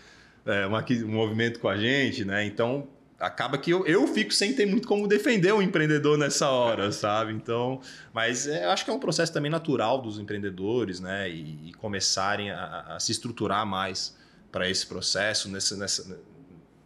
[0.45, 2.45] é, uma, um movimento com a gente, né?
[2.45, 2.89] Então,
[3.19, 7.33] acaba que eu, eu fico sem ter muito como defender um empreendedor nessa hora, sabe?
[7.33, 7.81] Então,
[8.13, 11.31] mas é, eu acho que é um processo também natural dos empreendedores, né?
[11.31, 14.17] E, e começarem a, a, se estruturar mais
[14.51, 16.21] para esse processo, nessa, nessa,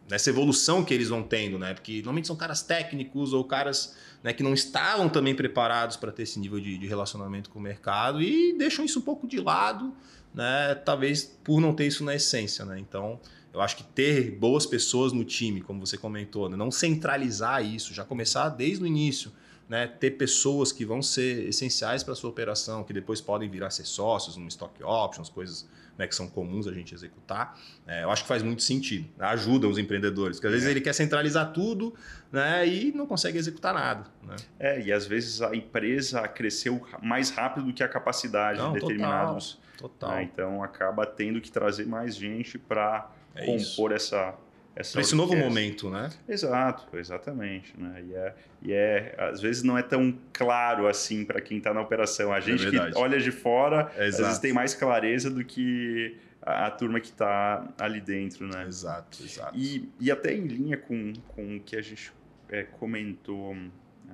[0.08, 1.74] nessa evolução que eles vão tendo, né?
[1.74, 6.22] Porque normalmente são caras técnicos ou caras né, que não estavam também preparados para ter
[6.22, 9.94] esse nível de, de relacionamento com o mercado e deixam isso um pouco de lado,
[10.34, 10.74] né?
[10.84, 12.78] Talvez por não ter isso na essência, né?
[12.78, 13.20] Então,
[13.52, 16.56] eu acho que ter boas pessoas no time, como você comentou, né?
[16.56, 19.32] não centralizar isso, já começar desde o início,
[19.68, 19.86] né?
[19.86, 23.70] ter pessoas que vão ser essenciais para a sua operação, que depois podem vir a
[23.70, 25.66] ser sócios no stock options, coisas
[25.98, 29.08] né, que são comuns a gente executar, é, eu acho que faz muito sentido.
[29.18, 29.26] Né?
[29.26, 30.70] Ajuda os empreendedores, porque às vezes é.
[30.70, 31.92] ele quer centralizar tudo
[32.30, 34.04] né, e não consegue executar nada.
[34.22, 34.36] Né?
[34.60, 38.80] É, e às vezes a empresa cresceu mais rápido do que a capacidade não, de
[38.80, 39.58] determinados.
[39.76, 40.10] Total.
[40.10, 40.22] total.
[40.22, 43.94] Então acaba tendo que trazer mais gente para é compor isso.
[43.94, 44.34] essa
[44.76, 46.08] essa esse novo momento, né?
[46.28, 48.04] Exato, exatamente, né?
[48.06, 51.80] E é, e é às vezes não é tão claro assim para quem está na
[51.80, 52.32] operação.
[52.32, 55.44] A é gente é que olha de fora, é às vezes tem mais clareza do
[55.44, 58.66] que a, a turma que está ali dentro, né?
[58.68, 59.58] Exato, exato.
[59.58, 62.12] E, e até em linha com, com o que a gente
[62.48, 63.56] é, comentou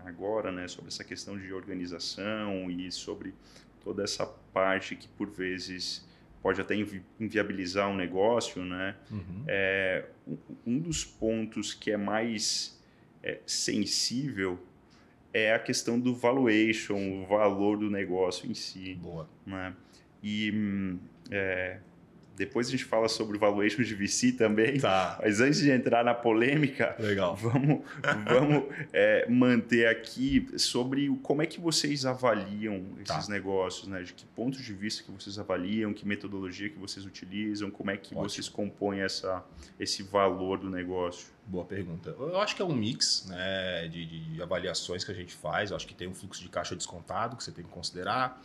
[0.04, 3.34] agora, né, sobre essa questão de organização e sobre
[3.82, 6.06] toda essa parte que por vezes
[6.44, 8.94] pode até invi inviabilizar um negócio, né?
[9.10, 9.44] Uhum.
[9.48, 10.04] É,
[10.66, 12.78] um dos pontos que é mais
[13.22, 14.62] é, sensível
[15.32, 18.94] é a questão do valuation, o valor do negócio em si.
[18.94, 19.26] Boa.
[19.46, 19.74] Né?
[20.22, 20.98] E hum,
[21.30, 21.78] é,
[22.36, 24.80] depois a gente fala sobre o valuation de VC também.
[24.80, 25.18] Tá.
[25.22, 27.36] Mas antes de entrar na polêmica, Legal.
[27.36, 27.84] vamos,
[28.26, 33.32] vamos é, manter aqui sobre como é que vocês avaliam esses tá.
[33.32, 34.02] negócios, né?
[34.02, 37.96] De que pontos de vista que vocês avaliam, que metodologia que vocês utilizam, como é
[37.96, 38.28] que Ótimo.
[38.28, 39.44] vocês compõem essa,
[39.78, 41.32] esse valor do negócio.
[41.46, 42.10] Boa pergunta.
[42.18, 45.70] Eu acho que é um mix né, de, de avaliações que a gente faz.
[45.70, 48.42] Eu acho que tem um fluxo de caixa descontado que você tem que considerar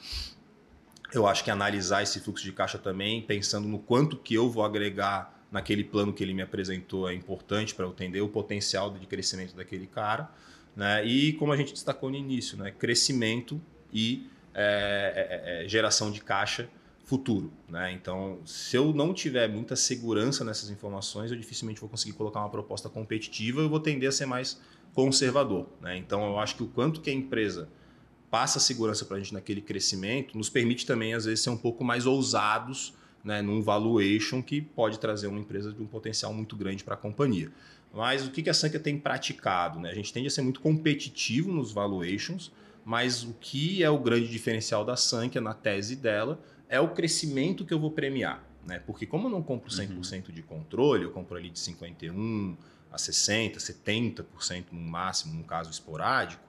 [1.13, 4.63] eu acho que analisar esse fluxo de caixa também, pensando no quanto que eu vou
[4.63, 9.05] agregar naquele plano que ele me apresentou, é importante para eu entender o potencial de
[9.07, 10.29] crescimento daquele cara.
[10.75, 11.05] Né?
[11.05, 12.71] E como a gente destacou no início, né?
[12.71, 13.59] crescimento
[13.91, 16.69] e é, é, é, é geração de caixa
[17.03, 17.51] futuro.
[17.67, 17.91] Né?
[17.91, 22.49] Então, se eu não tiver muita segurança nessas informações, eu dificilmente vou conseguir colocar uma
[22.49, 24.61] proposta competitiva, eu vou tender a ser mais
[24.93, 25.67] conservador.
[25.81, 25.97] Né?
[25.97, 27.67] Então, eu acho que o quanto que a empresa
[28.29, 31.83] passa segurança para a gente naquele crescimento, nos permite também, às vezes, ser um pouco
[31.83, 36.83] mais ousados né, num valuation que pode trazer uma empresa de um potencial muito grande
[36.83, 37.51] para a companhia.
[37.93, 39.79] Mas o que a Sanka tem praticado?
[39.79, 39.89] Né?
[39.89, 42.51] A gente tende a ser muito competitivo nos valuations,
[42.85, 47.65] mas o que é o grande diferencial da Sanka na tese dela é o crescimento
[47.65, 48.43] que eu vou premiar.
[48.65, 48.79] Né?
[48.79, 50.33] Porque como eu não compro 100% uhum.
[50.33, 52.57] de controle, eu compro ali de 51%
[52.91, 56.43] a 60%, 70% no máximo, num caso esporádico,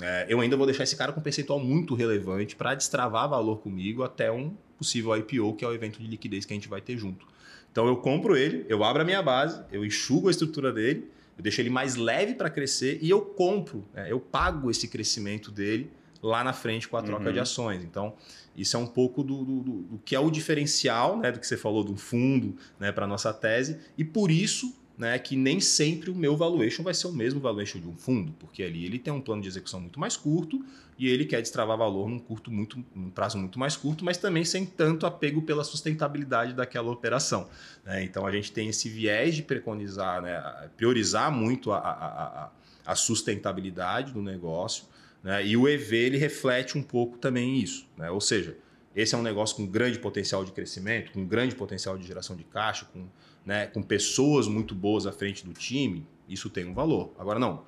[0.00, 3.58] é, eu ainda vou deixar esse cara com um percentual muito relevante para destravar valor
[3.58, 6.80] comigo até um possível IPO, que é o evento de liquidez que a gente vai
[6.80, 7.26] ter junto.
[7.70, 11.42] Então eu compro ele, eu abro a minha base, eu enxugo a estrutura dele, eu
[11.42, 14.10] deixo ele mais leve para crescer e eu compro, né?
[14.10, 15.90] eu pago esse crescimento dele
[16.22, 17.32] lá na frente com a troca uhum.
[17.32, 17.84] de ações.
[17.84, 18.14] Então,
[18.56, 21.46] isso é um pouco do, do, do, do, que é o diferencial né, do que
[21.46, 25.60] você falou do fundo né, para a nossa tese, e por isso né, que nem
[25.60, 28.98] sempre o meu valuation vai ser o mesmo valuation de um fundo, porque ali ele
[28.98, 30.60] tem um plano de execução muito mais curto
[30.98, 34.44] e ele quer destravar valor num curto muito, num prazo muito mais curto, mas também
[34.44, 37.48] sem tanto apego pela sustentabilidade daquela operação.
[37.84, 38.02] Né?
[38.02, 42.50] Então a gente tem esse viés de preconizar, né, priorizar muito a, a, a,
[42.84, 44.84] a sustentabilidade do negócio,
[45.22, 45.46] né?
[45.46, 48.10] e o EV ele reflete um pouco também isso, né?
[48.10, 48.56] ou seja,
[48.96, 52.42] esse é um negócio com grande potencial de crescimento, com grande potencial de geração de
[52.42, 53.06] caixa, com
[53.44, 57.12] né, com pessoas muito boas à frente do time, isso tem um valor.
[57.18, 57.64] Agora, não,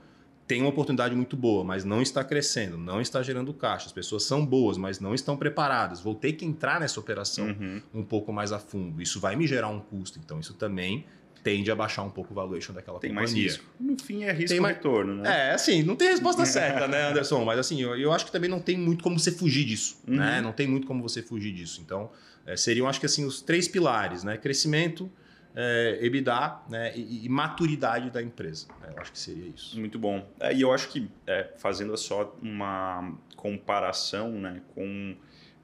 [0.46, 3.86] tem uma oportunidade muito boa, mas não está crescendo, não está gerando caixa.
[3.86, 6.00] As pessoas são boas, mas não estão preparadas.
[6.00, 7.80] Vou ter que entrar nessa operação uhum.
[7.94, 9.00] um pouco mais a fundo.
[9.00, 10.18] Isso vai me gerar um custo.
[10.18, 11.06] Então, isso também
[11.42, 13.32] tende a baixar um pouco o valuation daquela tem companhia.
[13.32, 13.64] mais risco.
[13.78, 14.76] No fim é risco tem mais...
[14.76, 15.50] retorno, né?
[15.50, 17.44] É, assim, não tem resposta certa, né, Anderson?
[17.44, 20.16] Mas assim, eu, eu, acho que também não tem muito como você fugir disso, uhum.
[20.16, 20.40] né?
[20.40, 21.80] Não tem muito como você fugir disso.
[21.80, 22.10] Então,
[22.44, 24.36] é, seriam, acho que assim, os três pilares, né?
[24.36, 25.10] Crescimento,
[25.54, 28.68] é, EBITDA né, e, e, maturidade da empresa.
[28.80, 28.92] Né?
[28.94, 29.78] Eu acho que seria isso.
[29.78, 30.26] Muito bom.
[30.38, 35.16] É, e eu acho que, é, fazendo só uma comparação né, com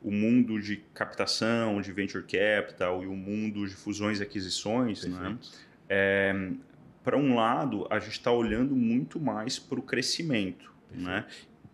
[0.03, 5.39] o mundo de captação, de venture capital e o mundo de fusões e aquisições, né,
[5.89, 6.51] é,
[7.03, 10.75] para um lado, a gente está olhando muito mais para o crescimento.
[10.91, 11.25] Né?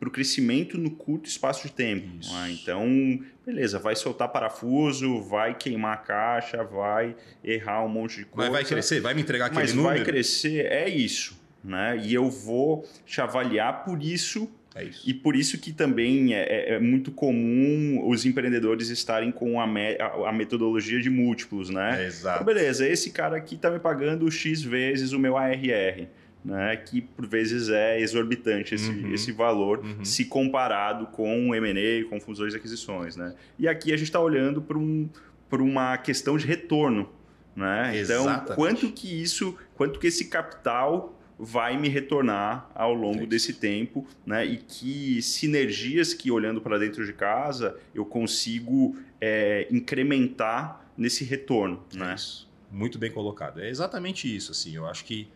[0.02, 2.08] Para o crescimento no curto espaço de tempo.
[2.08, 2.58] Né?
[2.60, 8.50] Então, beleza, vai soltar parafuso, vai queimar a caixa, vai errar um monte de coisa.
[8.50, 9.94] Mas vai crescer, vai me entregar aquele mas número.
[9.94, 11.40] Mas vai crescer, é isso.
[11.62, 12.00] Né?
[12.02, 15.08] E eu vou te avaliar por isso é isso.
[15.08, 19.66] E por isso que também é, é, é muito comum os empreendedores estarem com a,
[19.66, 22.02] me, a, a metodologia de múltiplos, né?
[22.02, 22.42] É, exato.
[22.42, 26.08] Então, beleza, esse cara aqui está me pagando X vezes o meu ARR
[26.44, 29.14] né, que por vezes é exorbitante esse, uhum.
[29.14, 30.04] esse valor uhum.
[30.04, 33.16] se comparado com o M&A, com fusões e aquisições.
[33.16, 33.34] Né?
[33.58, 35.08] E aqui a gente está olhando para um,
[35.52, 37.08] uma questão de retorno.
[37.54, 38.00] Né?
[38.00, 43.54] Então, quanto que isso, quanto que esse capital vai me retornar ao longo é desse
[43.54, 44.46] tempo, né?
[44.46, 51.82] E que sinergias que olhando para dentro de casa eu consigo é, incrementar nesse retorno,
[51.94, 52.14] é né?
[52.14, 52.48] Isso.
[52.70, 53.60] Muito bem colocado.
[53.60, 54.52] É exatamente isso.
[54.52, 55.28] Assim, eu acho que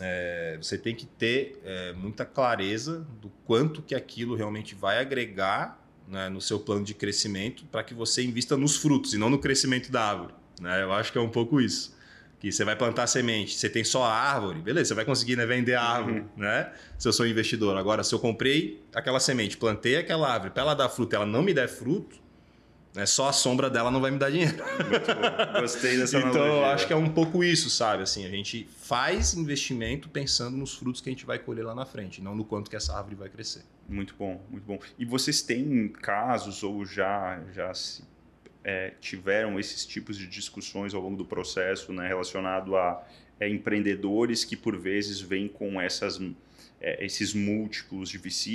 [0.00, 5.80] é, você tem que ter é, muita clareza do quanto que aquilo realmente vai agregar
[6.08, 9.38] né, no seu plano de crescimento para que você invista nos frutos e não no
[9.38, 10.34] crescimento da árvore.
[10.60, 10.82] Né?
[10.82, 11.94] Eu acho que é um pouco isso.
[12.38, 15.46] Que você vai plantar semente, você tem só a árvore, beleza, você vai conseguir né,
[15.46, 16.28] vender a árvore, uhum.
[16.36, 16.74] né?
[16.98, 17.74] Se eu sou investidor.
[17.74, 21.42] Agora, se eu comprei aquela semente, plantei aquela árvore, para ela dar fruto, ela não
[21.42, 22.16] me der fruto,
[22.94, 23.04] né?
[23.06, 24.56] Só a sombra dela não vai me dar dinheiro.
[25.60, 26.52] Gostei dessa Então, analogia.
[26.52, 28.02] eu acho que é um pouco isso, sabe?
[28.02, 31.84] Assim, a gente faz investimento pensando nos frutos que a gente vai colher lá na
[31.84, 33.62] frente, não no quanto que essa árvore vai crescer.
[33.88, 34.78] Muito bom, muito bom.
[34.98, 38.02] E vocês têm casos ou já, já se,
[38.62, 43.04] é, tiveram esses tipos de discussões ao longo do processo né, relacionado a
[43.40, 46.20] é, empreendedores que, por vezes, vêm com essas,
[46.80, 48.50] é, esses múltiplos de VC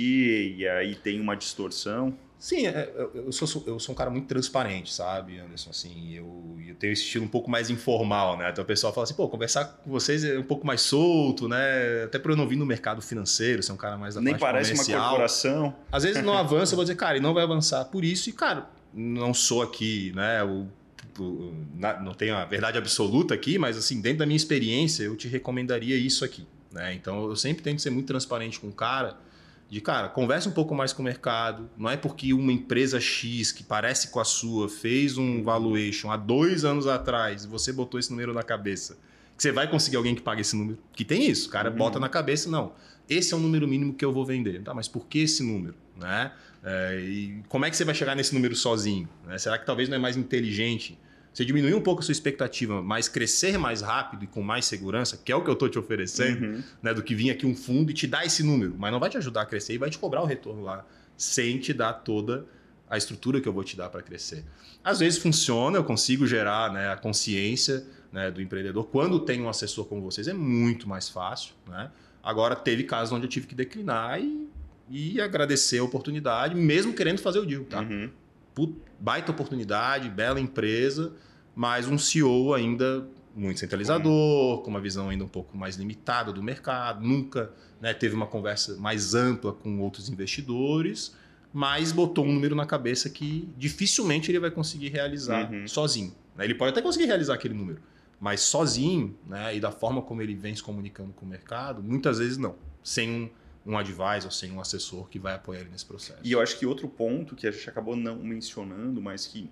[0.56, 2.16] e aí tem uma distorção?
[2.40, 5.68] Sim, é, eu sou, eu sou um cara muito transparente, sabe, Anderson?
[5.68, 8.48] Assim, eu, eu tenho esse estilo um pouco mais informal, né?
[8.50, 12.04] Então o pessoal fala assim, pô, conversar com vocês é um pouco mais solto, né?
[12.04, 14.72] Até por eu não vir no mercado financeiro, ser um cara mais da Nem parece
[14.72, 15.76] uma corporação.
[15.92, 18.30] Às vezes não avança, eu vou dizer, cara, e não vai avançar por isso.
[18.30, 20.42] E, cara, não sou aqui, né?
[20.42, 20.66] O,
[21.18, 21.54] o,
[22.02, 25.94] não tenho a verdade absoluta aqui, mas, assim, dentro da minha experiência, eu te recomendaria
[25.94, 26.94] isso aqui, né?
[26.94, 29.18] Então eu sempre tento ser muito transparente com o cara
[29.70, 31.70] de cara, converse um pouco mais com o mercado.
[31.78, 36.16] Não é porque uma empresa X que parece com a sua fez um valuation há
[36.16, 38.98] dois anos atrás e você botou esse número na cabeça
[39.40, 40.78] que você vai conseguir alguém que pague esse número.
[40.92, 41.76] Que tem isso, o cara uhum.
[41.76, 42.74] bota na cabeça, não.
[43.08, 44.62] Esse é o número mínimo que eu vou vender.
[44.62, 45.74] Tá, mas por que esse número?
[45.96, 46.30] Né?
[46.62, 49.08] É, e como é que você vai chegar nesse número sozinho?
[49.26, 49.38] Né?
[49.38, 50.98] Será que talvez não é mais inteligente?
[51.32, 55.16] Você diminuir um pouco a sua expectativa, mas crescer mais rápido e com mais segurança,
[55.16, 56.62] que é o que eu estou te oferecendo, uhum.
[56.82, 59.08] né, do que vir aqui um fundo e te dar esse número, mas não vai
[59.08, 60.84] te ajudar a crescer e vai te cobrar o retorno lá,
[61.16, 62.46] sem te dar toda
[62.88, 64.44] a estrutura que eu vou te dar para crescer.
[64.82, 68.84] Às vezes funciona, eu consigo gerar né, a consciência né, do empreendedor.
[68.86, 71.54] Quando tem um assessor como vocês, é muito mais fácil.
[71.68, 71.92] Né?
[72.20, 74.48] Agora, teve casos onde eu tive que declinar e,
[74.90, 77.62] e agradecer a oportunidade, mesmo querendo fazer o deal.
[77.62, 77.82] Tá?
[77.82, 78.10] Uhum
[78.98, 81.12] baita oportunidade, bela empresa,
[81.54, 86.42] mas um CEO ainda muito centralizador, com uma visão ainda um pouco mais limitada do
[86.42, 91.14] mercado, nunca né, teve uma conversa mais ampla com outros investidores,
[91.52, 95.66] mas botou um número na cabeça que dificilmente ele vai conseguir realizar Uhum.
[95.66, 96.12] sozinho.
[96.36, 96.44] né?
[96.44, 97.80] Ele pode até conseguir realizar aquele número,
[98.20, 102.18] mas sozinho, né, e da forma como ele vem se comunicando com o mercado, muitas
[102.18, 103.30] vezes não, sem um,
[103.70, 106.20] um advisor, sem um assessor que vai apoiar ele nesse processo.
[106.24, 109.48] E eu acho que outro ponto que a gente acabou não mencionando, mas que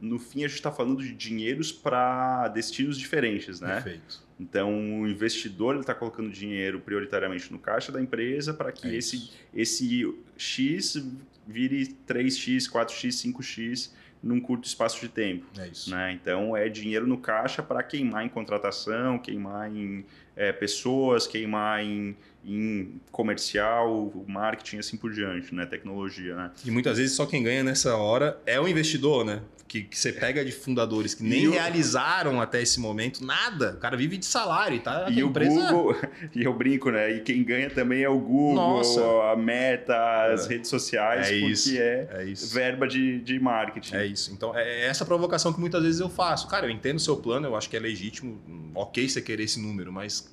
[0.00, 3.74] no fim a gente está falando de dinheiros para destinos diferentes, né?
[3.74, 4.22] Perfeito.
[4.40, 9.30] Então o investidor está colocando dinheiro prioritariamente no caixa da empresa para que É esse,
[9.54, 11.04] esse X
[11.46, 13.90] vire 3X, 4X, 5X
[14.22, 15.44] num curto espaço de tempo.
[15.58, 15.90] É isso.
[15.90, 16.12] Né?
[16.12, 20.04] Então é dinheiro no caixa para queimar em contratação, queimar em
[20.36, 25.66] é, pessoas, queimar em, em comercial, marketing, assim por diante, né?
[25.66, 26.34] tecnologia.
[26.34, 26.50] Né?
[26.64, 29.40] E muitas vezes só quem ganha nessa hora é o investidor, né?
[29.68, 33.72] Que, que você pega de fundadores que nem E o- realizaram até esse momento nada.
[33.72, 35.06] O cara vive de salário, tá?
[35.10, 35.72] E o empresa...
[35.72, 35.96] Google,
[36.36, 37.10] e eu brinco, né?
[37.10, 39.00] E quem ganha também é o Google, Nossa.
[39.32, 39.96] a Meta,
[40.30, 40.48] as É.
[40.50, 41.78] redes sociais, É porque isso.
[41.78, 42.52] é É isso.
[42.52, 43.94] verba de, de marketing.
[43.94, 44.30] É isso.
[44.32, 46.48] Então, é essa provocação que muitas vezes eu faço.
[46.48, 49.44] Cara, eu entendo o seu plano, eu acho que é legítimo, hum, ok você querer
[49.44, 50.30] esse número, mas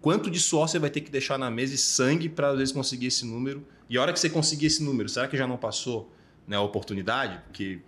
[0.00, 2.72] quanto de suor você vai ter que deixar na mesa e sangue para às vezes
[2.72, 3.66] conseguir esse número?
[3.88, 6.12] E a hora que você conseguir esse número, será que já não passou
[6.46, 7.40] né, a oportunidade?
[7.44, 7.80] Porque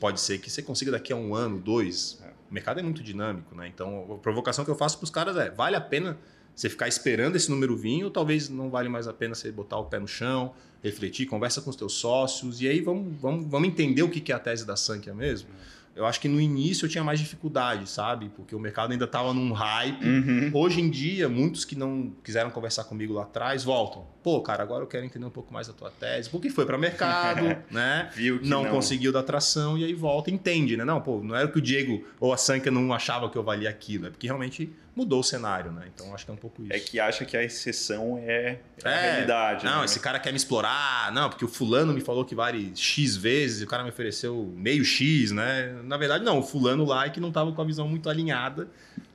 [0.00, 2.22] pode ser que você consiga daqui a um ano, dois.
[2.50, 3.68] O mercado é muito dinâmico, né?
[3.68, 6.18] Então, a provocação que eu faço para os caras é: vale a pena
[6.54, 9.78] você ficar esperando esse número vir, ou talvez não vale mais a pena você botar
[9.78, 13.68] o pé no chão, refletir, conversa com os teus sócios, e aí vamos, vamos, vamos
[13.68, 15.48] entender o que que é a tese da Sankia mesmo.
[15.94, 18.30] Eu acho que no início eu tinha mais dificuldade, sabe?
[18.34, 20.04] Porque o mercado ainda estava num hype.
[20.04, 20.50] Uhum.
[20.54, 24.06] Hoje em dia, muitos que não quiseram conversar comigo lá atrás voltam.
[24.22, 26.30] Pô, cara, agora eu quero entender um pouco mais da tua tese.
[26.30, 28.10] Porque foi para mercado, né?
[28.14, 30.84] Viu que não, conseguiu dar tração e aí volta entende, né?
[30.84, 33.68] Não, pô, não era que o Diego ou a Sanka não achava que eu valia
[33.68, 35.88] aquilo, é porque realmente mudou o cenário, né?
[35.94, 36.72] Então acho que é um pouco isso.
[36.72, 39.64] É que acha que a exceção é, a É, realidade.
[39.64, 39.84] Não, né?
[39.86, 43.62] esse cara quer me explorar, não, porque o fulano me falou que vale X vezes
[43.62, 45.80] e o cara me ofereceu meio X, né?
[45.84, 48.68] Na verdade, não, o fulano lá é que não tava com a visão muito alinhada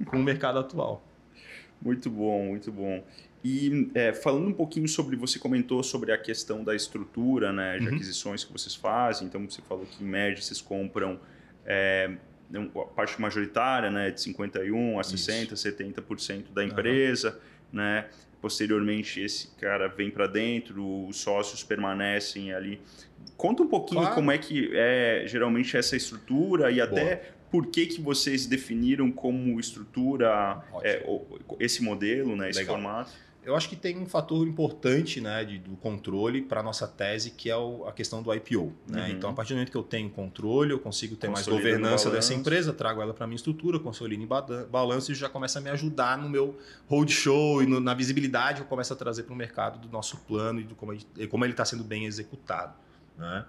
[0.06, 1.04] com o mercado atual.
[1.82, 3.04] Muito bom, muito bom.
[3.44, 7.88] E é, falando um pouquinho sobre, você comentou sobre a questão da estrutura, né, de
[7.88, 7.94] Uhum.
[7.96, 9.28] aquisições que vocês fazem.
[9.28, 11.20] Então você falou que em média vocês compram
[11.66, 12.12] é,
[12.54, 15.18] a parte majoritária, né, de 51 a Isso.
[15.18, 17.40] 60, 70% da empresa,
[17.72, 18.06] né?
[18.42, 22.80] Posteriormente esse cara vem para dentro, os sócios permanecem ali.
[23.36, 24.16] Conta um pouquinho Claro.
[24.16, 29.60] como é que é geralmente essa estrutura e até por que que vocês definiram como
[29.60, 31.04] estrutura é,
[31.60, 32.76] esse modelo, né, esse Legal.
[32.76, 33.12] formato.
[33.48, 37.50] Eu acho que tem um fator importante né, de- do controle para nossa tese, que
[37.50, 38.74] é o- a questão do IPO.
[38.88, 39.04] Né?
[39.06, 39.08] Uhum.
[39.14, 42.34] Então, a partir do momento que eu tenho controle, eu consigo ter mais governança dessa
[42.34, 44.28] empresa, trago ela para minha estrutura, consolido em
[44.70, 46.58] balanço e já começa a me ajudar no meu
[46.90, 50.18] roadshow e no- na visibilidade que eu começo a trazer para o mercado do nosso
[50.28, 52.74] plano e do como, a gente- e como ele está sendo bem executado.
[53.18, 53.46] Né?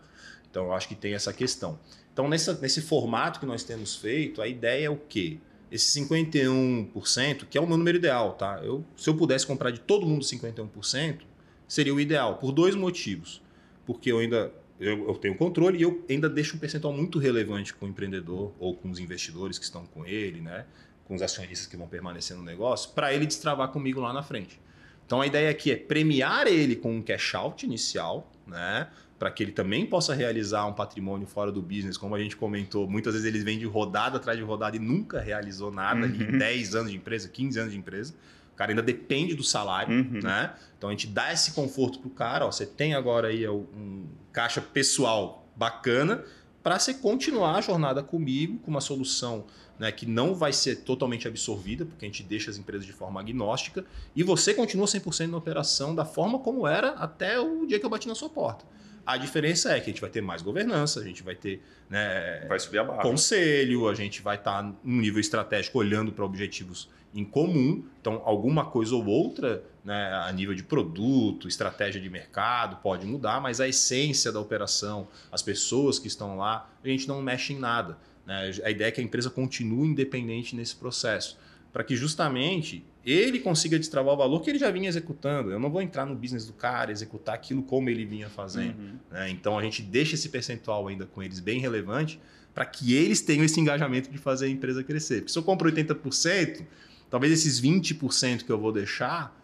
[0.48, 1.76] Então, eu acho que tem essa questão.
[2.12, 5.38] Então, nessa- nesse formato que nós temos feito, a ideia é o quê?
[5.70, 8.60] Esse 51%, que é o meu número ideal, tá?
[8.62, 11.20] Eu, se eu pudesse comprar de todo mundo 51%,
[11.66, 13.42] seria o ideal, por dois motivos.
[13.84, 17.74] Porque eu ainda eu, eu tenho controle e eu ainda deixo um percentual muito relevante
[17.74, 20.66] com o empreendedor ou com os investidores que estão com ele, né?
[21.04, 24.60] Com os acionistas que vão permanecer no negócio, para ele destravar comigo lá na frente.
[25.04, 28.88] Então a ideia aqui é premiar ele com um cash out inicial, né?
[29.18, 32.88] Para que ele também possa realizar um patrimônio fora do business, como a gente comentou,
[32.88, 36.32] muitas vezes ele vem de rodada atrás de rodada e nunca realizou nada ali em
[36.32, 36.38] Uhum.
[36.38, 38.14] 10 anos de empresa, 15 anos de empresa.
[38.52, 40.20] O cara ainda depende do salário, Uhum.
[40.22, 40.54] né?
[40.76, 44.60] Então a gente dá esse conforto pro cara, ó, você tem agora aí um caixa
[44.60, 46.24] pessoal bacana
[46.62, 49.44] para você continuar a jornada comigo com uma solução
[49.78, 53.20] né, que não vai ser totalmente absorvida, porque a gente deixa as empresas de forma
[53.20, 57.86] agnóstica, e você continua 100% na operação da forma como era até o dia que
[57.86, 58.64] eu bati na sua porta.
[59.08, 62.44] A diferença é que a gente vai ter mais governança, a gente vai ter né,
[62.46, 63.00] Vai subir a barra.
[63.00, 67.82] conselho, a gente vai estar num nível estratégico olhando para objetivos em comum.
[68.00, 73.40] Então, alguma coisa ou outra, né, a nível de produto, estratégia de mercado, pode mudar,
[73.40, 77.58] mas a essência da operação, as pessoas que estão lá, a gente não mexe em
[77.58, 77.96] nada.
[78.26, 78.52] né?
[78.62, 81.38] A ideia é que a empresa continue independente nesse processo,
[81.72, 85.50] para que justamente ele consiga destravar o valor que ele já vinha executando.
[85.50, 88.78] Eu não vou entrar no business do cara, executar aquilo como ele vinha fazendo.
[88.78, 88.98] Uhum.
[89.10, 89.30] né?
[89.30, 92.20] Então a gente deixa esse percentual ainda com eles bem relevante
[92.54, 95.20] para que eles tenham esse engajamento de fazer a empresa crescer.
[95.20, 96.64] Porque se eu compro 80%,
[97.08, 99.34] talvez esses 20% que eu vou deixar,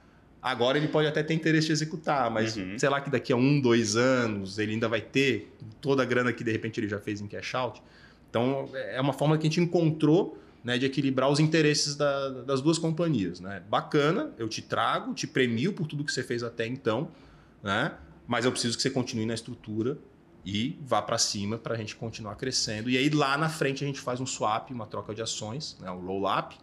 [0.43, 2.79] agora ele pode até ter interesse de executar, mas Uhum.
[2.79, 6.33] sei lá que daqui a um, dois anos ele ainda vai ter toda a grana
[6.33, 7.81] que de repente ele já fez em cash out.
[8.29, 12.63] Então, é uma forma que a gente encontrou né, de equilibrar os interesses da, das
[12.63, 13.39] duas companhias.
[13.39, 13.63] Né?
[13.69, 17.11] Bacana, eu te trago, te premio por tudo que você fez até então,
[17.63, 17.93] né?
[18.27, 19.99] mas eu preciso que você continue na estrutura
[20.45, 22.89] e vá para cima para a gente continuar crescendo.
[22.89, 25.91] E aí lá na frente a gente faz um swap, uma troca de ações, né,
[25.91, 26.57] um roll-up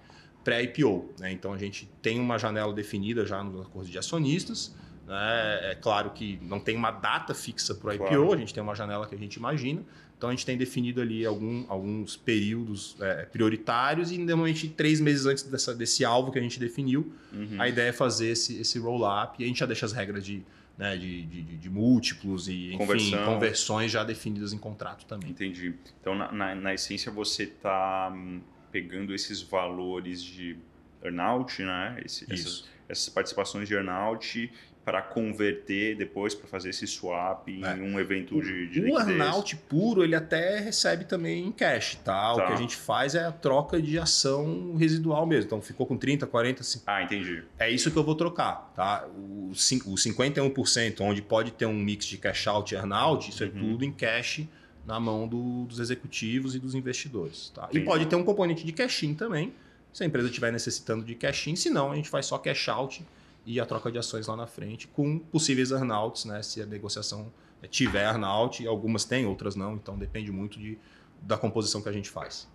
[0.43, 1.13] pré-IPO.
[1.19, 1.31] Né?
[1.31, 4.75] Então a gente tem uma janela definida já nos acordos de acionistas.
[5.05, 5.71] Né?
[5.71, 8.33] É claro que não tem uma data fixa para o IPO, claro.
[8.33, 9.83] a gente tem uma janela que a gente imagina.
[10.21, 15.25] Então a gente tem definido ali algum, alguns períodos é, prioritários e normalmente três meses
[15.25, 17.59] antes dessa, desse alvo que a gente definiu, uhum.
[17.59, 20.43] a ideia é fazer esse, esse roll-up e a gente já deixa as regras de,
[20.77, 25.31] né, de, de, de, múltiplos e enfim, conversões já definidas em contrato também.
[25.31, 25.73] Entendi.
[25.99, 28.41] Então, na, na, na essência, você está hum,
[28.71, 30.55] pegando esses valores de
[31.03, 31.99] earnout, né?
[32.05, 34.51] Esse, essas, essas participações de earnout
[34.83, 37.75] para converter depois para fazer esse swap em é.
[37.75, 42.13] um evento de, de o earnout puro ele até recebe também em cash tá?
[42.13, 42.33] tá?
[42.33, 45.95] o que a gente faz é a troca de ação residual mesmo então ficou com
[45.95, 51.01] 30 40 50 ah entendi é isso que eu vou trocar tá o, o 51%
[51.01, 53.53] onde pode ter um mix de cash out e earnout isso é uhum.
[53.55, 54.41] é tudo em cash
[54.85, 57.69] na mão do, dos executivos e dos investidores tá?
[57.71, 59.53] e pode ter um componente de cash in também
[59.93, 62.67] se a empresa estiver necessitando de cash in se não a gente faz só cash
[62.67, 63.05] out
[63.45, 66.41] e a troca de ações lá na frente, com possíveis earnouts, né?
[66.43, 67.31] Se a negociação
[67.69, 70.77] tiver earnout, algumas têm, outras não, então depende muito de,
[71.21, 72.47] da composição que a gente faz.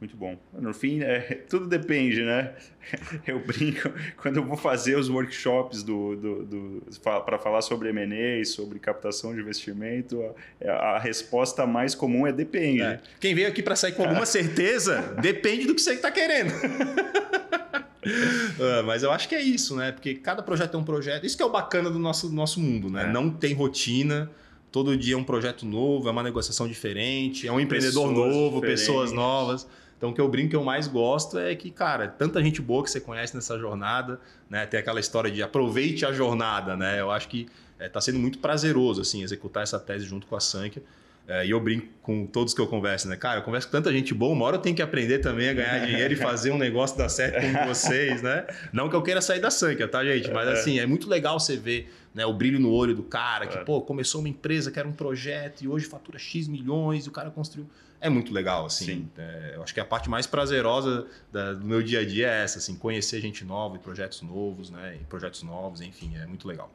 [0.00, 0.36] Muito bom.
[0.52, 2.52] No fim, é, tudo depende, né?
[3.26, 8.44] Eu brinco, quando eu vou fazer os workshops do, do, do para falar sobre M&A,
[8.44, 12.82] sobre captação de investimento, a, a, resposta mais comum é depende.
[12.82, 13.00] É.
[13.18, 16.52] Quem veio aqui para sair com alguma certeza, depende do que você está querendo.
[18.06, 19.92] uh, mas eu acho que é isso, né?
[19.92, 21.24] Porque cada projeto é um projeto.
[21.24, 23.04] Isso que é o bacana do nosso, do nosso mundo, né?
[23.04, 23.12] É.
[23.12, 24.30] Não tem rotina.
[24.70, 28.54] Todo dia é um projeto novo, é uma negociação diferente, é um empreendedor pessoas novo,
[28.56, 28.80] diferentes.
[28.80, 29.68] pessoas novas.
[29.96, 32.82] Então, o que eu brinco que eu mais gosto é que, cara, tanta gente boa
[32.82, 34.66] que você conhece nessa jornada, né?
[34.66, 37.00] Tem aquela história de aproveite a jornada, né?
[37.00, 37.46] Eu acho que
[37.80, 40.82] está é, sendo muito prazeroso, assim, executar essa tese junto com a Sankia.
[41.26, 43.16] É, e eu brinco com todos que eu converso, né?
[43.16, 45.54] Cara, eu converso com tanta gente boa, uma hora eu tenho que aprender também a
[45.54, 48.46] ganhar dinheiro e fazer um negócio dar certo com vocês, né?
[48.72, 50.30] Não que eu queira sair da Sanca, tá, gente?
[50.30, 50.52] Mas é.
[50.52, 53.64] assim, é muito legal você ver né, o brilho no olho do cara, que, é.
[53.64, 57.12] pô, começou uma empresa que era um projeto e hoje fatura X milhões e o
[57.12, 57.66] cara construiu.
[58.00, 59.08] É muito legal, assim.
[59.16, 62.44] É, eu acho que a parte mais prazerosa da, do meu dia a dia é
[62.44, 64.98] essa, assim, conhecer gente nova e projetos novos, né?
[65.00, 66.70] E projetos novos, enfim, é muito legal.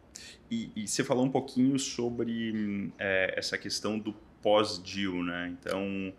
[0.49, 5.53] E, e você falou um pouquinho sobre é, essa questão do pós-deal, né?
[5.59, 6.13] Então,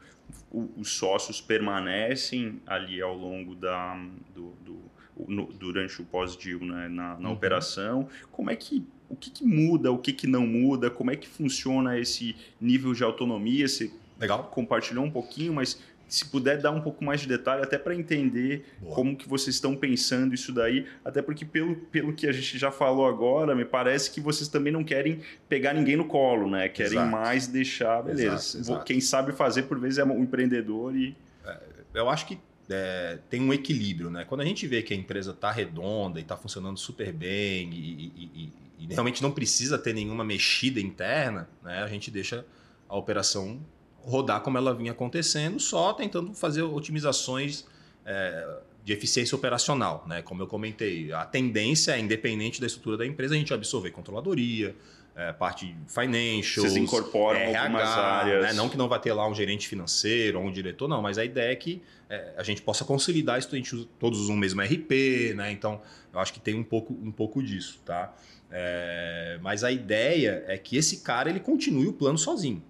[0.51, 3.95] o, os sócios permanecem ali ao longo da,
[4.35, 4.81] do, do
[5.29, 6.89] no, durante o pós-deal, né?
[6.89, 7.35] na, na uhum.
[7.35, 8.09] operação.
[8.31, 11.27] Como é que o que, que, muda, o que, que não muda, como é que
[11.27, 13.67] funciona esse nível de autonomia?
[13.67, 14.45] Você Legal.
[14.45, 18.67] compartilhou um pouquinho, mas se puder dar um pouco mais de detalhe, até para entender
[18.81, 18.95] Boa.
[18.95, 22.73] como que vocês estão pensando isso daí, até porque pelo, pelo que a gente já
[22.73, 26.69] falou agora, me parece que vocês também não querem pegar ninguém no colo, né?
[26.69, 27.11] Querem exato.
[27.11, 28.35] mais deixar, beleza.
[28.35, 28.85] Exato, exato.
[28.85, 31.17] Quem sabe fazer, por vezes, é um empreendedor e...
[31.45, 31.59] É,
[31.95, 32.39] eu acho que
[32.69, 34.25] é, tem um equilíbrio, né?
[34.25, 38.13] Quando a gente vê que a empresa está redonda e está funcionando super bem e,
[38.17, 41.83] e, e, e realmente não precisa ter nenhuma mexida interna, né?
[41.83, 42.45] A gente deixa
[42.89, 43.61] a operação
[44.03, 47.67] rodar como ela vinha acontecendo, só tentando fazer otimizações
[48.05, 50.05] é, de eficiência operacional.
[50.07, 50.23] Né?
[50.23, 54.75] Como eu comentei, a tendência é, independente da estrutura da empresa, a gente absorver controladoria,
[55.15, 56.65] é, parte financial.
[56.65, 58.43] Vocês incorporam RH, algumas áreas.
[58.45, 58.53] Né?
[58.55, 61.25] Não que não vai ter lá um gerente financeiro ou um diretor, não, mas a
[61.25, 64.39] ideia é que é, a gente possa consolidar isso, a gente usa, todos usam o
[64.39, 65.53] mesmo RP, né?
[65.53, 65.81] então
[66.13, 67.81] eu acho que tem um pouco, um pouco disso.
[67.85, 68.15] Tá?
[68.51, 72.63] É, mas a ideia é que esse cara ele continue o plano sozinho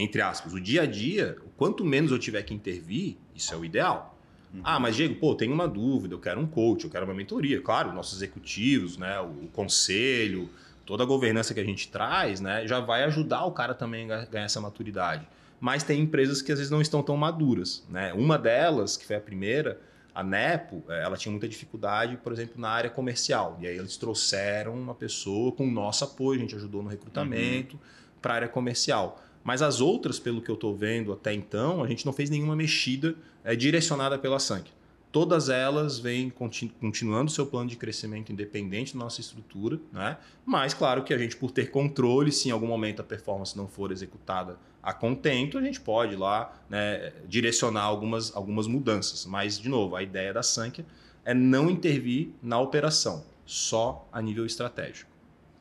[0.00, 3.56] entre aspas, o dia a dia, o quanto menos eu tiver que intervir, isso é
[3.56, 4.18] o ideal.
[4.52, 4.60] Uhum.
[4.64, 7.60] Ah, mas Diego, pô, tenho uma dúvida, eu quero um coach, eu quero uma mentoria.
[7.60, 10.48] Claro, nossos executivos, né, o conselho,
[10.84, 14.24] toda a governança que a gente traz, né, já vai ajudar o cara também a
[14.24, 15.26] ganhar essa maturidade.
[15.60, 18.14] Mas tem empresas que às vezes não estão tão maduras, né?
[18.14, 19.78] Uma delas, que foi a primeira,
[20.14, 23.58] a Nepo, eh, ela tinha muita dificuldade, por exemplo, na área comercial.
[23.60, 27.76] E aí eles trouxeram uma pessoa com o nosso apoio, a gente ajudou no recrutamento
[27.76, 27.82] uhum.
[28.22, 29.22] para a área comercial.
[29.42, 32.54] Mas as outras, pelo que eu estou vendo até então, a gente não fez nenhuma
[32.54, 34.70] mexida é, direcionada pela Sank.
[35.10, 40.16] Todas elas vêm continu continuando seu plano de crescimento independente da nossa estrutura, né?
[40.46, 43.66] mas claro que a gente, por ter controle, se em algum momento a performance não
[43.66, 49.26] for executada a contento, a gente pode lá né, direcionar algumas, algumas mudanças.
[49.26, 50.84] Mas, de novo, a ideia da Sank
[51.24, 55.09] é não intervir na operação, só a nível estratégico.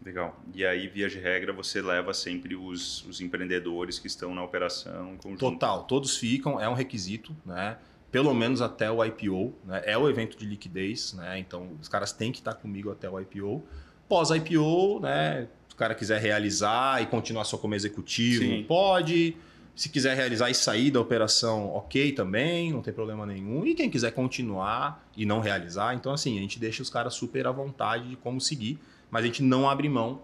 [0.03, 0.39] Legal.
[0.53, 5.13] E aí, via de regra, você leva sempre os, os empreendedores que estão na operação
[5.13, 5.39] em conjunto?
[5.39, 7.77] Total, todos ficam, é um requisito, né?
[8.09, 9.81] Pelo menos até o IPO, né?
[9.85, 11.37] É o evento de liquidez, né?
[11.37, 13.61] Então os caras têm que estar comigo até o IPO.
[14.07, 15.47] Pós-IPO, né?
[15.67, 18.65] Se o cara quiser realizar e continuar só como executivo, Sim.
[18.67, 19.35] pode.
[19.75, 23.65] Se quiser realizar e sair da operação, ok também, não tem problema nenhum.
[23.65, 27.47] E quem quiser continuar e não realizar, então assim, a gente deixa os caras super
[27.47, 28.79] à vontade de como seguir,
[29.11, 30.21] mas a gente não abre mão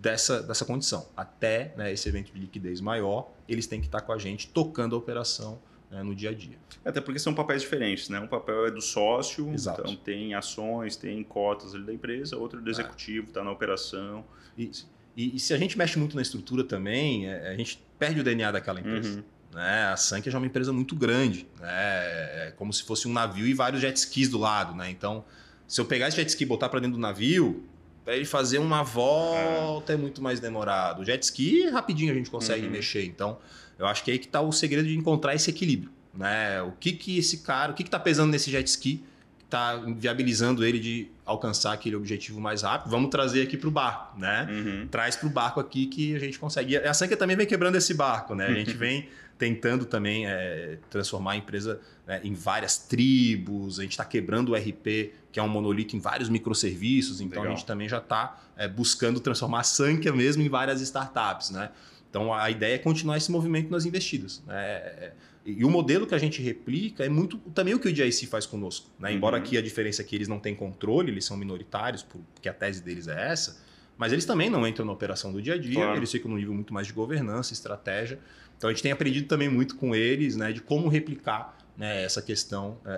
[0.00, 1.06] dessa, dessa condição.
[1.16, 4.96] Até né, esse evento de liquidez maior, eles têm que estar com a gente tocando
[4.96, 5.60] a operação
[5.90, 6.56] né, no dia a dia.
[6.84, 8.18] Até porque são papéis diferentes, né?
[8.18, 9.82] Um papel é do sócio, Exato.
[9.82, 12.72] então tem ações, tem cotas ali da empresa, outro do é.
[12.72, 13.44] executivo, está é.
[13.44, 14.24] na operação.
[14.58, 14.70] E,
[15.16, 18.24] e, e, se a gente mexe muito na estrutura também, é, a gente perde o
[18.24, 19.18] DNA daquela empresa.
[19.18, 19.24] Uhum.
[19.54, 19.84] Né?
[19.84, 21.68] A Sank já é uma empresa muito grande, né?
[21.68, 24.74] é como se fosse um navio e vários jet skis do lado.
[24.74, 24.90] Né?
[24.90, 25.24] Então,
[25.68, 27.64] se eu pegar esse jet ski e botar para dentro do navio,
[28.04, 29.94] para ele fazer uma volta é.
[29.94, 31.02] é muito mais demorado.
[31.02, 32.72] O jet ski, rapidinho a gente consegue uhum.
[32.72, 33.04] mexer.
[33.04, 33.38] Então,
[33.78, 35.90] eu acho que é aí que está o segredo de encontrar esse equilíbrio.
[36.14, 36.60] Né?
[36.62, 39.02] O que que esse cara, o que está pesando nesse jet ski
[39.44, 42.90] está viabilizando ele de alcançar aquele objetivo mais rápido.
[42.90, 44.48] Vamos trazer aqui para o barco, né?
[44.50, 44.88] Uhum.
[44.88, 46.76] Traz para o barco aqui que a gente consegue.
[46.78, 48.46] A Sanka também vem quebrando esse barco, né?
[48.46, 49.08] A gente vem
[49.42, 53.80] tentando também é, transformar a empresa né, em várias tribos.
[53.80, 57.20] A gente está quebrando o RP, que é um monolito, em vários microserviços.
[57.20, 57.52] Então Legal.
[57.52, 61.70] a gente também já está é, buscando transformar a Sanka mesmo em várias startups, né?
[62.08, 64.44] Então a ideia é continuar esse movimento nas investidas.
[64.46, 64.54] Né?
[64.54, 65.12] É,
[65.44, 68.46] e o modelo que a gente replica é muito também o que o DIC faz
[68.46, 68.88] conosco.
[68.96, 69.10] Né?
[69.10, 69.16] Uhum.
[69.16, 72.54] Embora aqui a diferença é que eles não têm controle, eles são minoritários, porque a
[72.54, 73.60] tese deles é essa,
[73.98, 75.96] mas eles também não entram na operação do dia a dia, claro.
[75.96, 78.20] eles ficam no nível muito mais de governança, estratégia.
[78.62, 82.22] Então a gente tem aprendido também muito com eles né, de como replicar né, essa
[82.22, 82.92] questão é,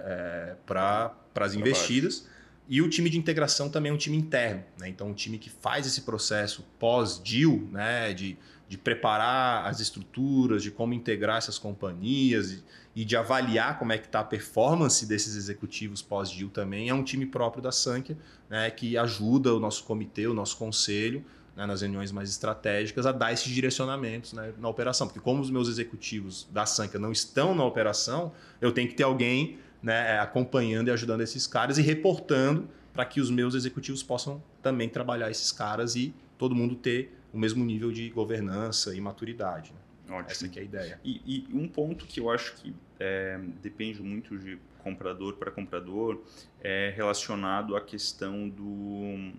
[0.52, 2.28] é para as investidas.
[2.68, 4.62] E o time de integração também é um time interno.
[4.78, 4.90] Né?
[4.90, 8.36] Então, um time que faz esse processo pós-deal, né, de
[8.66, 12.62] de preparar as estruturas, de como integrar essas companhias
[12.96, 17.04] e de avaliar como é que está a performance desses executivos pós-deal também, é um
[17.04, 18.16] time próprio da Sankia,
[18.48, 21.24] né, que ajuda o nosso comitê, o nosso conselho,
[21.56, 25.06] né, nas reuniões mais estratégicas, a dar esses direcionamentos né, na operação.
[25.06, 29.04] Porque como os meus executivos da Sankia não estão na operação, eu tenho que ter
[29.04, 34.42] alguém né, acompanhando e ajudando esses caras e reportando para que os meus executivos possam
[34.62, 39.72] também trabalhar esses caras e todo mundo ter o mesmo nível de governança e maturidade.
[39.72, 40.16] Né?
[40.16, 40.30] Ótimo.
[40.30, 41.00] Essa é a ideia.
[41.04, 46.22] E, e, um ponto que eu acho que é, depende muito de comprador para comprador
[46.60, 49.32] é relacionado à questão do,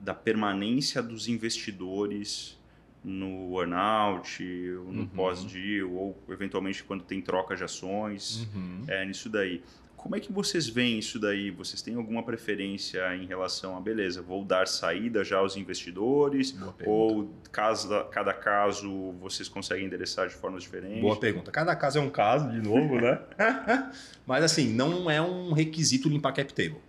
[0.00, 2.58] da permanência dos investidores
[3.02, 5.06] no earnout, no uhum.
[5.06, 8.84] pós-deal, ou eventualmente quando tem troca de ações, uhum.
[8.86, 9.62] é, nisso daí.
[9.96, 11.50] Como é que vocês veem isso daí?
[11.50, 16.56] Vocês têm alguma preferência em relação a, beleza, vou dar saída já aos investidores?
[16.86, 21.00] Ou cada, cada caso vocês conseguem endereçar de formas diferentes?
[21.00, 21.50] Boa pergunta.
[21.50, 23.20] Cada caso é um caso, de novo, né?
[24.24, 26.80] Mas assim, não é um requisito limpar cap table.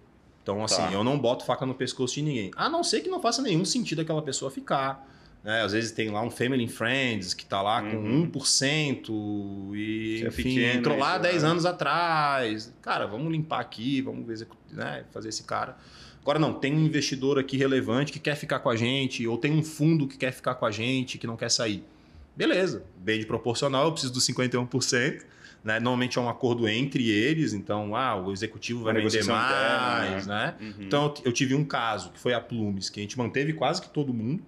[0.42, 0.92] Então, assim, tá.
[0.92, 2.52] eu não boto faca no pescoço de ninguém.
[2.56, 5.06] A não ser que não faça nenhum sentido aquela pessoa ficar
[5.44, 5.62] né?
[5.62, 8.30] Às vezes tem lá um Family and Friends que está lá uhum.
[8.30, 11.48] com 1% e, é enfim, pequeno, entrou lá 10 é.
[11.48, 12.74] anos atrás.
[12.82, 15.78] Cara, vamos limpar aqui, vamos né, fazer esse cara.
[16.22, 19.52] Agora não, tem um investidor aqui relevante que quer ficar com a gente, ou tem
[19.52, 21.84] um fundo que quer ficar com a gente, que não quer sair.
[22.36, 25.24] Beleza, bem de proporcional, eu preciso dos 51%.
[25.64, 25.80] Né?
[25.80, 30.26] Normalmente é um acordo entre eles, então ah, o executivo vai vender mais.
[30.26, 30.56] Interna, né?
[30.60, 30.74] né?
[30.78, 30.84] Uhum.
[30.86, 33.90] Então eu tive um caso que foi a Plumes, que a gente manteve quase que
[33.90, 34.44] todo mundo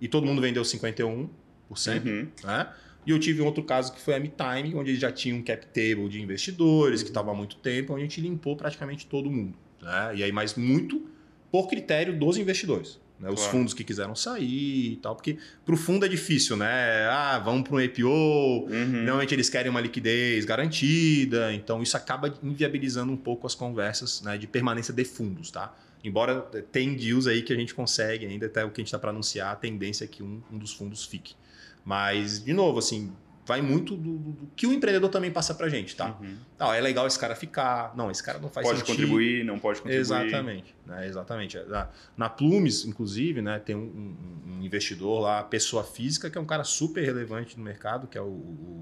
[0.00, 1.28] e todo mundo vendeu 51%.
[1.70, 2.28] Uhum.
[2.44, 2.68] Né?
[3.06, 5.66] E eu tive um outro caso que foi a MeTime, onde já tinha um cap
[5.66, 9.54] table de investidores que estava há muito tempo, onde a gente limpou praticamente todo mundo.
[9.82, 10.16] Né?
[10.16, 11.06] E aí, mas muito
[11.50, 12.98] por critério dos investidores.
[13.24, 13.30] Né?
[13.30, 13.52] Os claro.
[13.52, 17.06] fundos que quiseram sair e tal, porque para o fundo é difícil, né?
[17.08, 18.68] Ah, vamos para um IPO, uhum.
[18.68, 24.36] normalmente eles querem uma liquidez garantida, então isso acaba inviabilizando um pouco as conversas né,
[24.36, 25.74] de permanência de fundos, tá?
[26.04, 28.98] Embora tem deals aí que a gente consegue ainda, até o que a gente está
[28.98, 31.34] para anunciar, a tendência é que um, um dos fundos fique.
[31.82, 33.10] Mas, de novo, assim,
[33.46, 36.16] vai muito do, do, que o empreendedor também passa para gente, tá?
[36.20, 36.72] Uhum.
[36.72, 37.94] é legal esse cara ficar.
[37.94, 38.96] Não, esse cara não faz pode sentido.
[38.96, 40.00] Pode contribuir, não pode contribuir.
[40.00, 40.74] Exatamente.
[40.86, 41.06] Né?
[41.06, 41.58] Exatamente.
[41.66, 44.16] Na, na Plumes, inclusive, né, tem um,
[44.46, 48.22] um, investidor lá, pessoa física, que é um cara super relevante no mercado, que é
[48.22, 48.24] o,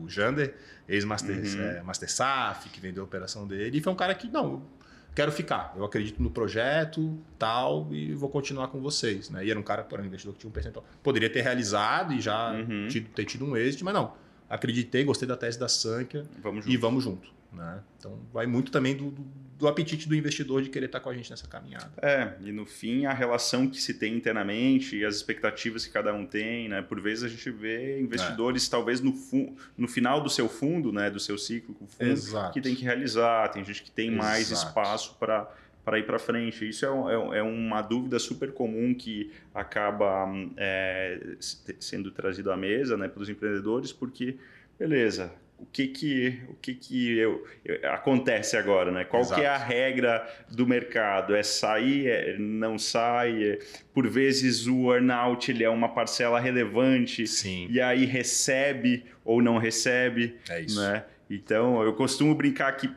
[0.03, 0.55] o Jander,
[0.89, 1.63] ex-Master uhum.
[1.63, 3.79] é, Master Saf, que vendeu a operação dele.
[3.79, 4.63] E foi um cara que, não,
[5.15, 5.75] quero ficar.
[5.77, 9.29] Eu acredito no projeto, tal, e vou continuar com vocês.
[9.29, 9.45] Né?
[9.45, 10.85] E era um cara, por um investidor que tinha um percentual.
[11.03, 12.87] Poderia ter realizado e já uhum.
[12.89, 14.22] tido, ter tido um êxito, mas não.
[14.53, 17.33] Acreditei, gostei da tese da Sankia vamos e vamos junto.
[17.51, 17.81] Né?
[17.99, 19.23] Então vai muito também do, do,
[19.59, 21.91] do, apetite do investidor de querer estar com a gente nessa caminhada.
[22.01, 26.15] É, e no fim a relação que se tem internamente e as expectativas que cada
[26.15, 26.81] um tem, né?
[26.81, 28.71] Por vezes a gente vê investidores é.
[28.71, 29.15] talvez no,
[29.77, 31.11] no final do seu fundo, né?
[31.11, 34.23] Do seu ciclo, fundo, que tem que realizar, tem gente que tem Exato.
[34.23, 35.51] mais espaço para
[35.85, 36.69] para ir para frente.
[36.69, 40.27] Isso é, é, é, uma dúvida super comum que acaba
[40.57, 41.19] é,
[41.79, 44.37] sendo trazido à mesa né, pelos empreendedores, porque,
[44.79, 49.05] beleza, o que que, o que, que eu, eu acontece agora, né?
[49.05, 51.37] Qual que é a regra do mercado?
[51.37, 53.45] É sair, é, não sai?
[53.45, 53.59] É,
[53.95, 57.69] por vezes o earnout ele é uma parcela relevante Sim.
[57.71, 60.81] e aí recebe ou não recebe, é isso.
[60.81, 61.05] né?
[61.31, 62.91] Então eu costumo brincar que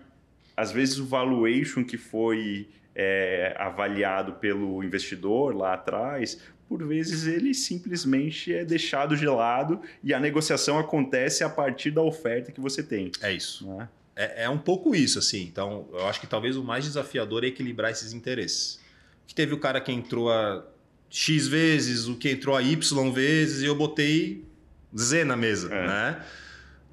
[0.56, 7.54] às vezes o valuation que foi é, avaliado pelo investidor lá atrás por vezes ele
[7.54, 12.82] simplesmente é deixado de lado e a negociação acontece a partir da oferta que você
[12.82, 13.12] tem.
[13.22, 13.68] É isso.
[13.68, 13.88] Né?
[14.16, 15.44] É, é um pouco isso, assim.
[15.44, 18.80] Então, eu acho que talvez o mais desafiador é equilibrar esses interesses.
[19.28, 20.66] Que teve o cara que entrou a
[21.10, 24.44] X vezes, o que entrou a Y vezes, e eu botei
[24.98, 25.88] Z na mesa, é.
[25.88, 26.26] né?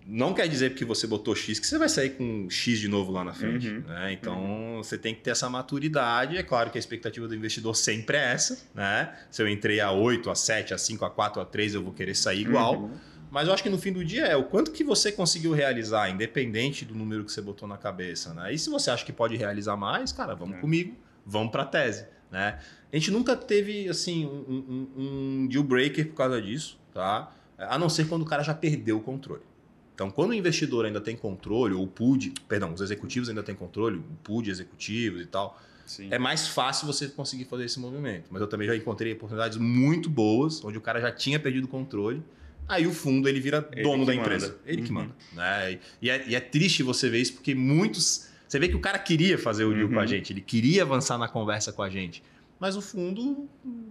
[0.06, 3.12] Não quer dizer porque você botou X que você vai sair com X de novo
[3.12, 3.68] lá na frente.
[3.68, 3.80] Uhum.
[3.80, 4.12] Né?
[4.12, 4.76] Então uhum.
[4.78, 6.36] você tem que ter essa maturidade.
[6.36, 8.58] É claro que a expectativa do investidor sempre é essa.
[8.74, 9.14] Né?
[9.30, 11.92] Se eu entrei a 8, a 7, a 5, a 4, a 3, eu vou
[11.92, 12.82] querer sair igual.
[12.82, 12.90] Uhum.
[13.30, 16.10] Mas eu acho que no fim do dia é o quanto que você conseguiu realizar,
[16.10, 18.34] independente do número que você botou na cabeça.
[18.34, 18.52] Né?
[18.52, 20.60] E se você acha que pode realizar mais, cara, vamos é.
[20.60, 20.94] comigo,
[21.24, 22.04] vamos para a tese.
[22.30, 22.58] Né?
[22.92, 27.32] A gente nunca teve assim um, um, um deal breaker por causa disso, tá?
[27.56, 29.42] A não ser quando o cara já perdeu o controle.
[29.94, 33.54] Então, quando o investidor ainda tem controle, ou o PUD, perdão, os executivos ainda têm
[33.54, 36.08] controle, o PUD executivos e tal, Sim.
[36.10, 38.26] é mais fácil você conseguir fazer esse movimento.
[38.30, 41.68] Mas eu também já encontrei oportunidades muito boas, onde o cara já tinha perdido o
[41.68, 42.22] controle,
[42.66, 44.48] aí o fundo ele vira ele dono da empresa.
[44.48, 44.58] Manda.
[44.64, 44.86] Ele uhum.
[44.86, 45.14] que manda.
[45.32, 45.78] Né?
[46.00, 48.30] E, é, e, é, triste você ver isso, porque muitos.
[48.48, 49.94] Você vê que o cara queria fazer o deal uhum.
[49.94, 50.08] com a uhum.
[50.08, 52.22] gente, ele queria avançar na conversa com a gente
[52.62, 53.48] mas o fundo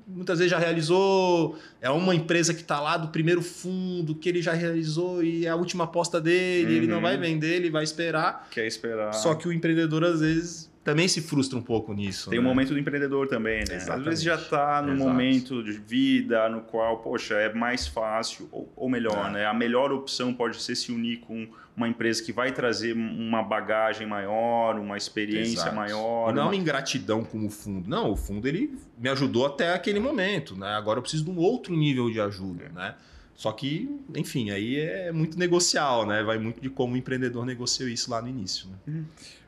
[0.07, 1.59] muitas vezes já realizou.
[1.81, 5.49] É uma empresa que está lá do primeiro fundo, que ele já realizou e é
[5.49, 6.77] a última aposta dele, uhum.
[6.77, 7.21] ele não vai uhum.
[7.21, 8.47] vender, ele vai esperar.
[8.49, 9.11] Quer esperar.
[9.13, 12.29] Só que o empreendedor, às vezes, também se frustra um pouco nisso.
[12.29, 12.47] Tem o né?
[12.47, 13.75] um momento do empreendedor também, né?
[13.75, 13.99] Exatamente.
[13.99, 15.09] Às vezes já está no Exato.
[15.09, 19.31] momento de vida no qual, poxa, é mais fácil, ou, ou melhor, é.
[19.31, 19.45] né?
[19.45, 21.45] A melhor opção pode ser se unir com
[21.75, 25.75] uma empresa que vai trazer uma bagagem maior, uma experiência Exato.
[25.75, 26.29] maior.
[26.29, 26.49] E não uma...
[26.49, 27.89] uma ingratidão como o fundo.
[27.89, 30.69] Não, o fundo ele me ajudou até aquele momento, né?
[30.75, 32.69] Agora eu preciso de um outro nível de ajuda, é.
[32.69, 32.95] né?
[33.33, 36.21] Só que, enfim, aí é muito negocial, né?
[36.21, 38.69] Vai muito de como o empreendedor negociou isso lá no início.
[38.69, 38.75] Né?
[38.87, 39.05] Uhum.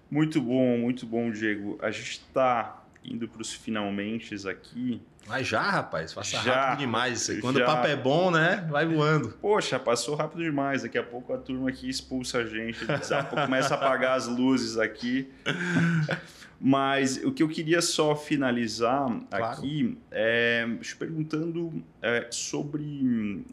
[0.10, 1.78] Muito bom, muito bom, Diego.
[1.82, 5.02] A gente está indo para os finalmente aqui.
[5.28, 7.30] Mas já, rapaz, passa já, rápido demais.
[7.40, 7.64] Quando já.
[7.64, 8.68] o papo é bom, né?
[8.70, 9.30] Vai voando.
[9.42, 10.84] Poxa, passou rápido demais.
[10.84, 12.86] Daqui a pouco a turma aqui expulsa a gente.
[12.86, 15.32] Daqui a pouco começa a apagar as luzes aqui.
[16.66, 19.46] Mas o que eu queria só finalizar claro.
[19.46, 23.46] aqui é te perguntando é, sobre,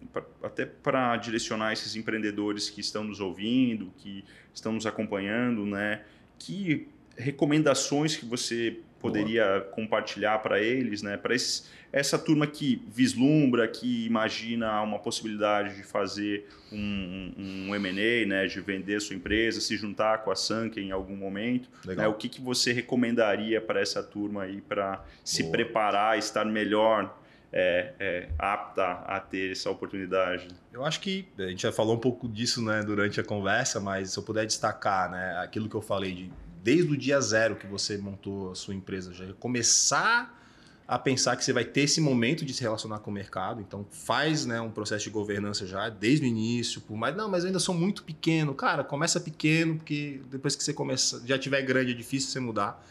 [0.43, 6.03] até para direcionar esses empreendedores que estão nos ouvindo, que estão nos acompanhando, né?
[6.39, 9.61] Que recomendações que você poderia Boa.
[9.62, 11.16] compartilhar para eles, né?
[11.16, 11.34] Para
[11.92, 18.46] essa turma que vislumbra, que imagina uma possibilidade de fazer um, um, M&A, né?
[18.46, 21.68] De vender sua empresa, se juntar com a Sanken em algum momento.
[21.84, 22.07] Né?
[22.07, 27.18] O que, que você recomendaria para essa turma aí para se preparar, estar melhor
[27.53, 30.48] é, é, apta a ter essa oportunidade?
[30.72, 34.12] Eu acho que a gente já falou um pouco disso né, durante a conversa, mas
[34.12, 36.30] se eu puder destacar né, aquilo que eu falei de
[36.62, 40.36] desde o dia zero que você montou a sua empresa, já começar
[40.90, 43.61] a pensar que você vai ter esse momento de se relacionar com o mercado.
[43.61, 46.80] Então, faz né, um processo de governança já desde o início.
[46.80, 48.52] Por mais, não, mas eu ainda sou muito pequeno.
[48.54, 52.84] Cara, começa pequeno, porque depois que você começa, já tiver grande, é difícil você mudar.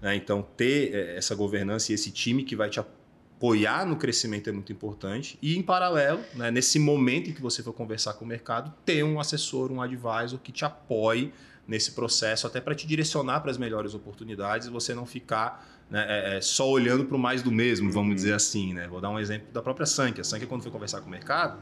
[0.00, 0.16] Né?
[0.16, 4.52] Então, ter é, essa governança e esse time que vai te apoiar no crescimento é
[4.52, 5.38] muito importante.
[5.42, 9.02] E, em paralelo, né, nesse momento em que você for conversar com o mercado, ter
[9.02, 11.30] um assessor, um advisor que te apoie
[11.66, 16.04] nesse processo, até para te direcionar para as melhores oportunidades e você não ficar né,
[16.08, 18.14] é, é, só olhando para o mais do mesmo, vamos uhum.
[18.14, 18.72] dizer assim.
[18.72, 18.88] Né?
[18.88, 20.22] Vou dar um exemplo da própria Sankia.
[20.22, 21.58] A Sankia, quando foi conversar com o mercado,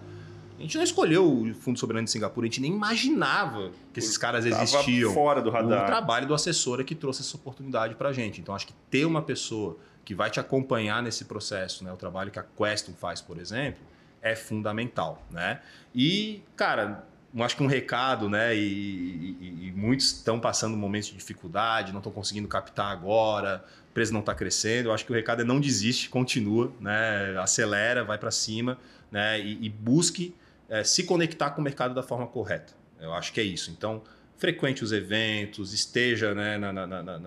[0.59, 4.19] a gente não escolheu o Fundo Soberano de Singapura, a gente nem imaginava que esses
[4.19, 5.13] caras existiam.
[5.13, 5.85] fora do radar.
[5.85, 8.41] O trabalho do assessor é que trouxe essa oportunidade para a gente.
[8.43, 12.31] Então, acho que ter uma pessoa que vai te acompanhar nesse processo, né, o trabalho
[12.31, 13.81] que a Questum faz, por exemplo,
[14.21, 15.27] é fundamental.
[15.31, 15.61] Né?
[15.95, 17.07] E, cara,
[17.39, 18.57] acho que um recado, né?
[18.57, 23.91] E, e, e muitos estão passando momentos de dificuldade, não estão conseguindo captar agora, a
[23.91, 24.89] empresa não está crescendo.
[24.89, 27.39] Eu acho que o recado é não desiste, continua, né?
[27.39, 28.79] Acelera, vai para cima,
[29.11, 29.41] né?
[29.41, 30.35] E, e busque
[30.69, 32.73] é, se conectar com o mercado da forma correta.
[33.01, 33.71] Eu acho que é isso.
[33.71, 34.03] Então,
[34.41, 37.19] frequente os eventos, esteja né, na, na, na,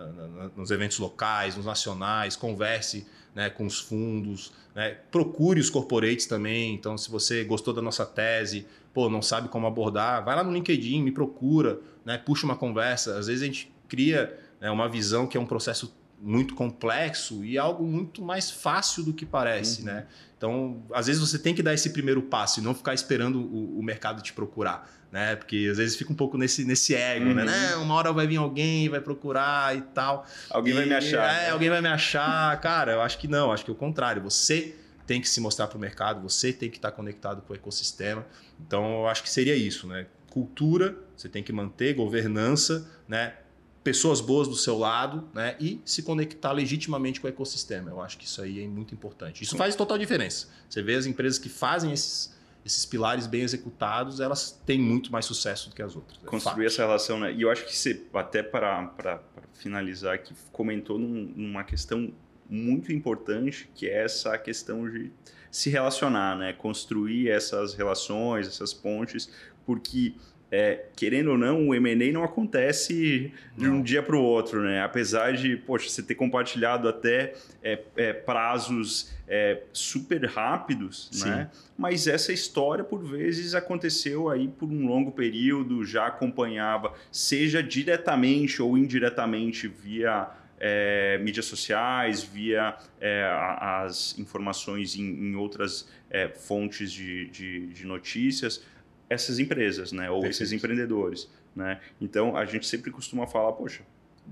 [0.56, 3.06] nos eventos locais, nos nacionais, converse
[3.36, 6.74] né, com os fundos, né, procure os corporates também.
[6.74, 10.54] Então, se você gostou da nossa tese, pô, não sabe como abordar, vai lá no
[10.54, 13.18] LinkedIn, me procura, né, puxa uma conversa.
[13.18, 17.58] Às vezes a gente cria né, uma visão que é um processo muito complexo e
[17.58, 19.88] algo muito mais fácil do que parece, uhum.
[19.88, 20.06] né?
[20.38, 23.80] Então, às vezes você tem que dar esse primeiro passo e não ficar esperando o,
[23.80, 25.36] o mercado te procurar, né?
[25.36, 27.44] Porque às vezes fica um pouco nesse, nesse ego, né?
[27.44, 27.50] uhum.
[27.50, 27.72] né?
[27.72, 30.26] Não, uma hora vai vir alguém, vai procurar e tal.
[30.50, 31.42] Alguém e, vai me achar.
[31.42, 31.50] É, né?
[31.52, 32.60] alguém vai me achar.
[32.62, 34.22] Cara, eu acho que não, acho que é o contrário.
[34.24, 37.56] Você tem que se mostrar para o mercado, você tem que estar conectado com o
[37.56, 38.26] ecossistema.
[38.60, 40.08] Então, eu acho que seria isso, né?
[40.30, 43.36] Cultura, você tem que manter, governança, né?
[43.84, 47.90] pessoas boas do seu lado né, e se conectar legitimamente com o ecossistema.
[47.90, 49.44] Eu acho que isso aí é muito importante.
[49.44, 50.48] Isso faz total diferença.
[50.70, 52.34] Você vê as empresas que fazem esses,
[52.66, 56.18] esses pilares bem executados, elas têm muito mais sucesso do que as outras.
[56.24, 57.34] É Construir essa relação, né?
[57.34, 59.22] E eu acho que você, até para,
[59.54, 62.14] finalizar, que comentou num, numa questão
[62.50, 65.12] muito importante, que é essa questão de
[65.52, 66.54] se relacionar, né?
[66.54, 69.32] Construir essas relações, essas pontes,
[69.66, 70.14] porque
[70.56, 74.84] é, querendo ou não, o M&A não acontece de um dia para o outro, né?
[74.84, 77.34] Apesar de, poxa, você ter compartilhado até
[77.64, 81.28] é, é, prazos é, super rápidos, Sim.
[81.28, 81.50] né?
[81.76, 88.62] Mas essa história, por vezes, aconteceu aí por um longo período, já acompanhava, seja diretamente
[88.62, 90.30] ou indiretamente via
[90.66, 93.30] é, mídias sociais, via é,
[93.60, 98.64] as informações em, em outras é, fontes de, de, de, notícias,
[99.10, 100.10] essas empresas, né?
[100.10, 100.42] Ou Perfeito.
[100.42, 101.82] esses empreendedores, né?
[102.00, 103.82] Então a gente sempre costuma falar, poxa,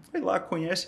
[0.10, 0.88] vai lá, conhece,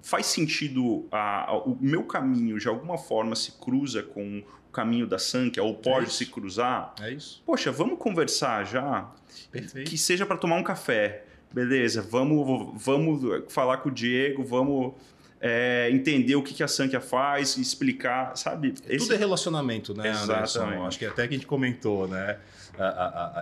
[0.00, 5.08] faz sentido a, a, o meu caminho de alguma forma se cruza com o caminho
[5.08, 6.94] da Sankia ou pode é se cruzar?
[7.00, 7.42] É isso.
[7.44, 9.10] Poxa, vamos conversar já.
[9.50, 9.90] Perfeito.
[9.90, 11.24] Que seja para tomar um café.
[11.54, 14.94] Beleza, vamos, vamos falar com o Diego, vamos
[15.40, 18.74] é, entender o que, que a Sankia faz, explicar, sabe?
[18.88, 19.06] Esse...
[19.06, 20.58] Tudo é relacionamento, né, Exatamente.
[20.58, 20.86] Anderson?
[20.86, 22.38] Acho que até que a gente comentou, né?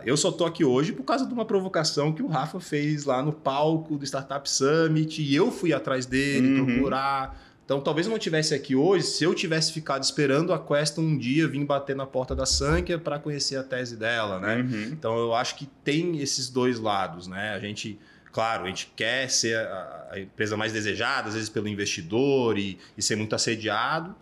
[0.05, 3.23] eu só tô aqui hoje por causa de uma provocação que o Rafa fez lá
[3.23, 6.67] no palco do Startup Summit e eu fui atrás dele uhum.
[6.67, 7.41] procurar.
[7.65, 11.17] Então, talvez eu não estivesse aqui hoje se eu tivesse ficado esperando a Quest um
[11.17, 14.57] dia vir bater na porta da Sankia para conhecer a tese dela, né?
[14.57, 14.83] Uhum.
[14.93, 17.55] Então, eu acho que tem esses dois lados, né?
[17.55, 17.99] A gente,
[18.33, 22.79] claro, a gente quer ser a, a empresa mais desejada, às vezes pelo investidor e,
[22.99, 24.15] e ser muito assediado,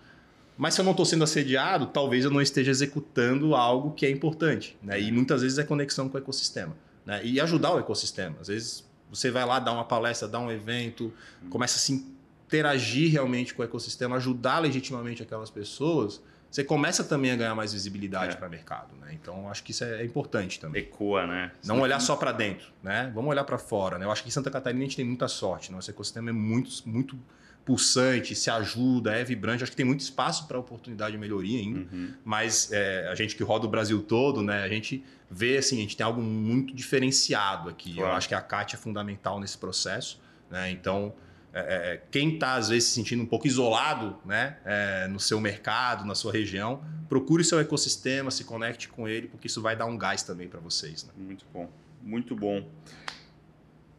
[0.61, 4.11] mas se eu não estou sendo assediado, talvez eu não esteja executando algo que é
[4.11, 4.77] importante.
[4.83, 5.01] Né?
[5.01, 6.77] E muitas vezes é conexão com o ecossistema.
[7.07, 7.25] Né?
[7.25, 8.37] E ajudar o ecossistema.
[8.39, 11.15] Às vezes você vai lá dar uma palestra, dar um evento,
[11.49, 12.07] começa a se
[12.51, 16.20] interagir realmente com o ecossistema, ajudar legitimamente aquelas pessoas,
[16.51, 18.36] você começa também a ganhar mais visibilidade é.
[18.36, 18.97] para o mercado.
[19.01, 19.12] Né?
[19.12, 20.82] Então, acho que isso é importante também.
[20.82, 21.52] Ecoa, né?
[21.64, 23.12] Não olhar só para dentro, né?
[23.14, 23.98] Vamos olhar para fora.
[23.98, 24.05] Né?
[24.05, 25.70] Eu acho que em Santa Catarina a gente tem muita sorte.
[25.70, 27.16] Nosso ecossistema é muito, muito
[27.64, 29.62] pulsante, se ajuda, é vibrante.
[29.62, 31.86] Acho que tem muito espaço para oportunidade de melhoria ainda.
[31.93, 32.14] Uhum.
[32.24, 34.64] Mas é, a gente que roda o Brasil todo, né?
[34.64, 37.94] A gente vê assim, a gente tem algo muito diferenciado aqui.
[37.94, 38.10] Claro.
[38.10, 40.20] Eu acho que a CAT é fundamental nesse processo.
[40.51, 40.72] Né?
[40.72, 41.14] Então,
[41.52, 44.56] é, é quem está às vezes se sentindo um pouco isolado né?
[44.64, 49.47] É, no seu mercado, na sua região, procure seu ecossistema, se conecte com ele, porque
[49.47, 51.05] isso vai dar um gás também para vocês.
[51.05, 51.12] Né?
[51.16, 51.68] Muito bom,
[52.02, 52.64] muito bom.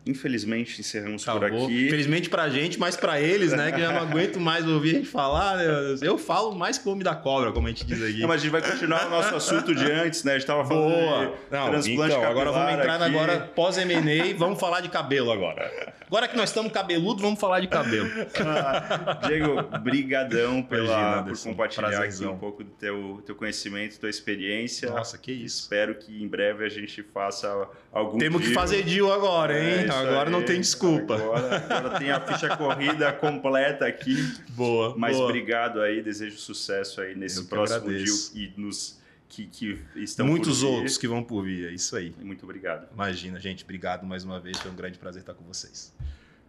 [0.05, 1.49] Infelizmente, encerramos Acabou.
[1.49, 1.87] por aqui.
[1.87, 3.71] Infelizmente pra gente, mas pra eles, né?
[3.71, 5.57] Que já não aguento mais ouvir a gente falar.
[5.57, 5.97] Né?
[6.01, 8.19] Eu falo mais que o homem da cobra, como a gente diz aqui.
[8.19, 10.33] Não, mas a gente vai continuar o nosso assunto de antes, né?
[10.33, 11.25] A gente tava falando Boa.
[11.25, 13.03] de não, transplante então, agora vamos entrar aqui.
[13.15, 15.71] agora pós-M&A vamos falar de cabelo agora.
[16.07, 18.09] Agora que nós estamos cabeludo, vamos falar de cabelo.
[18.39, 24.89] Ah, Diego, brigadão pela, por compartilhar aqui um pouco do teu, teu conhecimento, tua experiência.
[24.89, 25.61] Nossa, que isso.
[25.61, 29.85] Espero que em breve a gente faça algum Temos que fazer deal agora, hein?
[29.85, 30.31] É, agora aí.
[30.31, 31.15] não tem desculpa.
[31.15, 34.15] Agora, agora, tem a ficha corrida completa aqui.
[34.49, 34.95] Boa.
[34.97, 35.27] Mas boa.
[35.27, 38.99] obrigado aí, desejo sucesso aí nesse próximo deal e nos
[39.31, 42.13] que, que estão Muitos outros que vão por vir, é isso aí.
[42.21, 42.87] Muito obrigado.
[42.93, 43.63] Imagina, gente.
[43.63, 44.57] Obrigado mais uma vez.
[44.57, 45.93] Foi um grande prazer estar com vocês.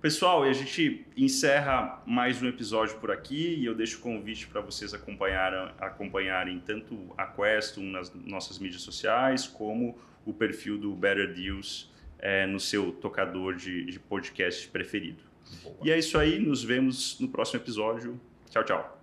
[0.01, 4.49] Pessoal, e a gente encerra mais um episódio por aqui e eu deixo o convite
[4.49, 9.97] para vocês acompanharem, acompanharem tanto a Questum nas nossas mídias sociais, como
[10.27, 11.92] o perfil do Better Deals
[12.23, 15.23] é, no seu tocador de, de podcast preferido.
[15.63, 15.77] Boa.
[15.83, 18.19] E é isso aí, nos vemos no próximo episódio.
[18.49, 18.99] Tchau, tchau.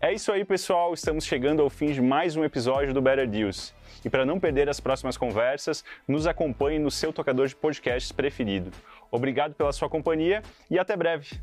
[0.00, 0.94] É isso aí, pessoal.
[0.94, 3.74] Estamos chegando ao fim de mais um episódio do Better Deals.
[4.04, 8.70] E para não perder as próximas conversas, nos acompanhe no seu tocador de podcasts preferido.
[9.10, 11.40] Obrigado pela sua companhia e até breve.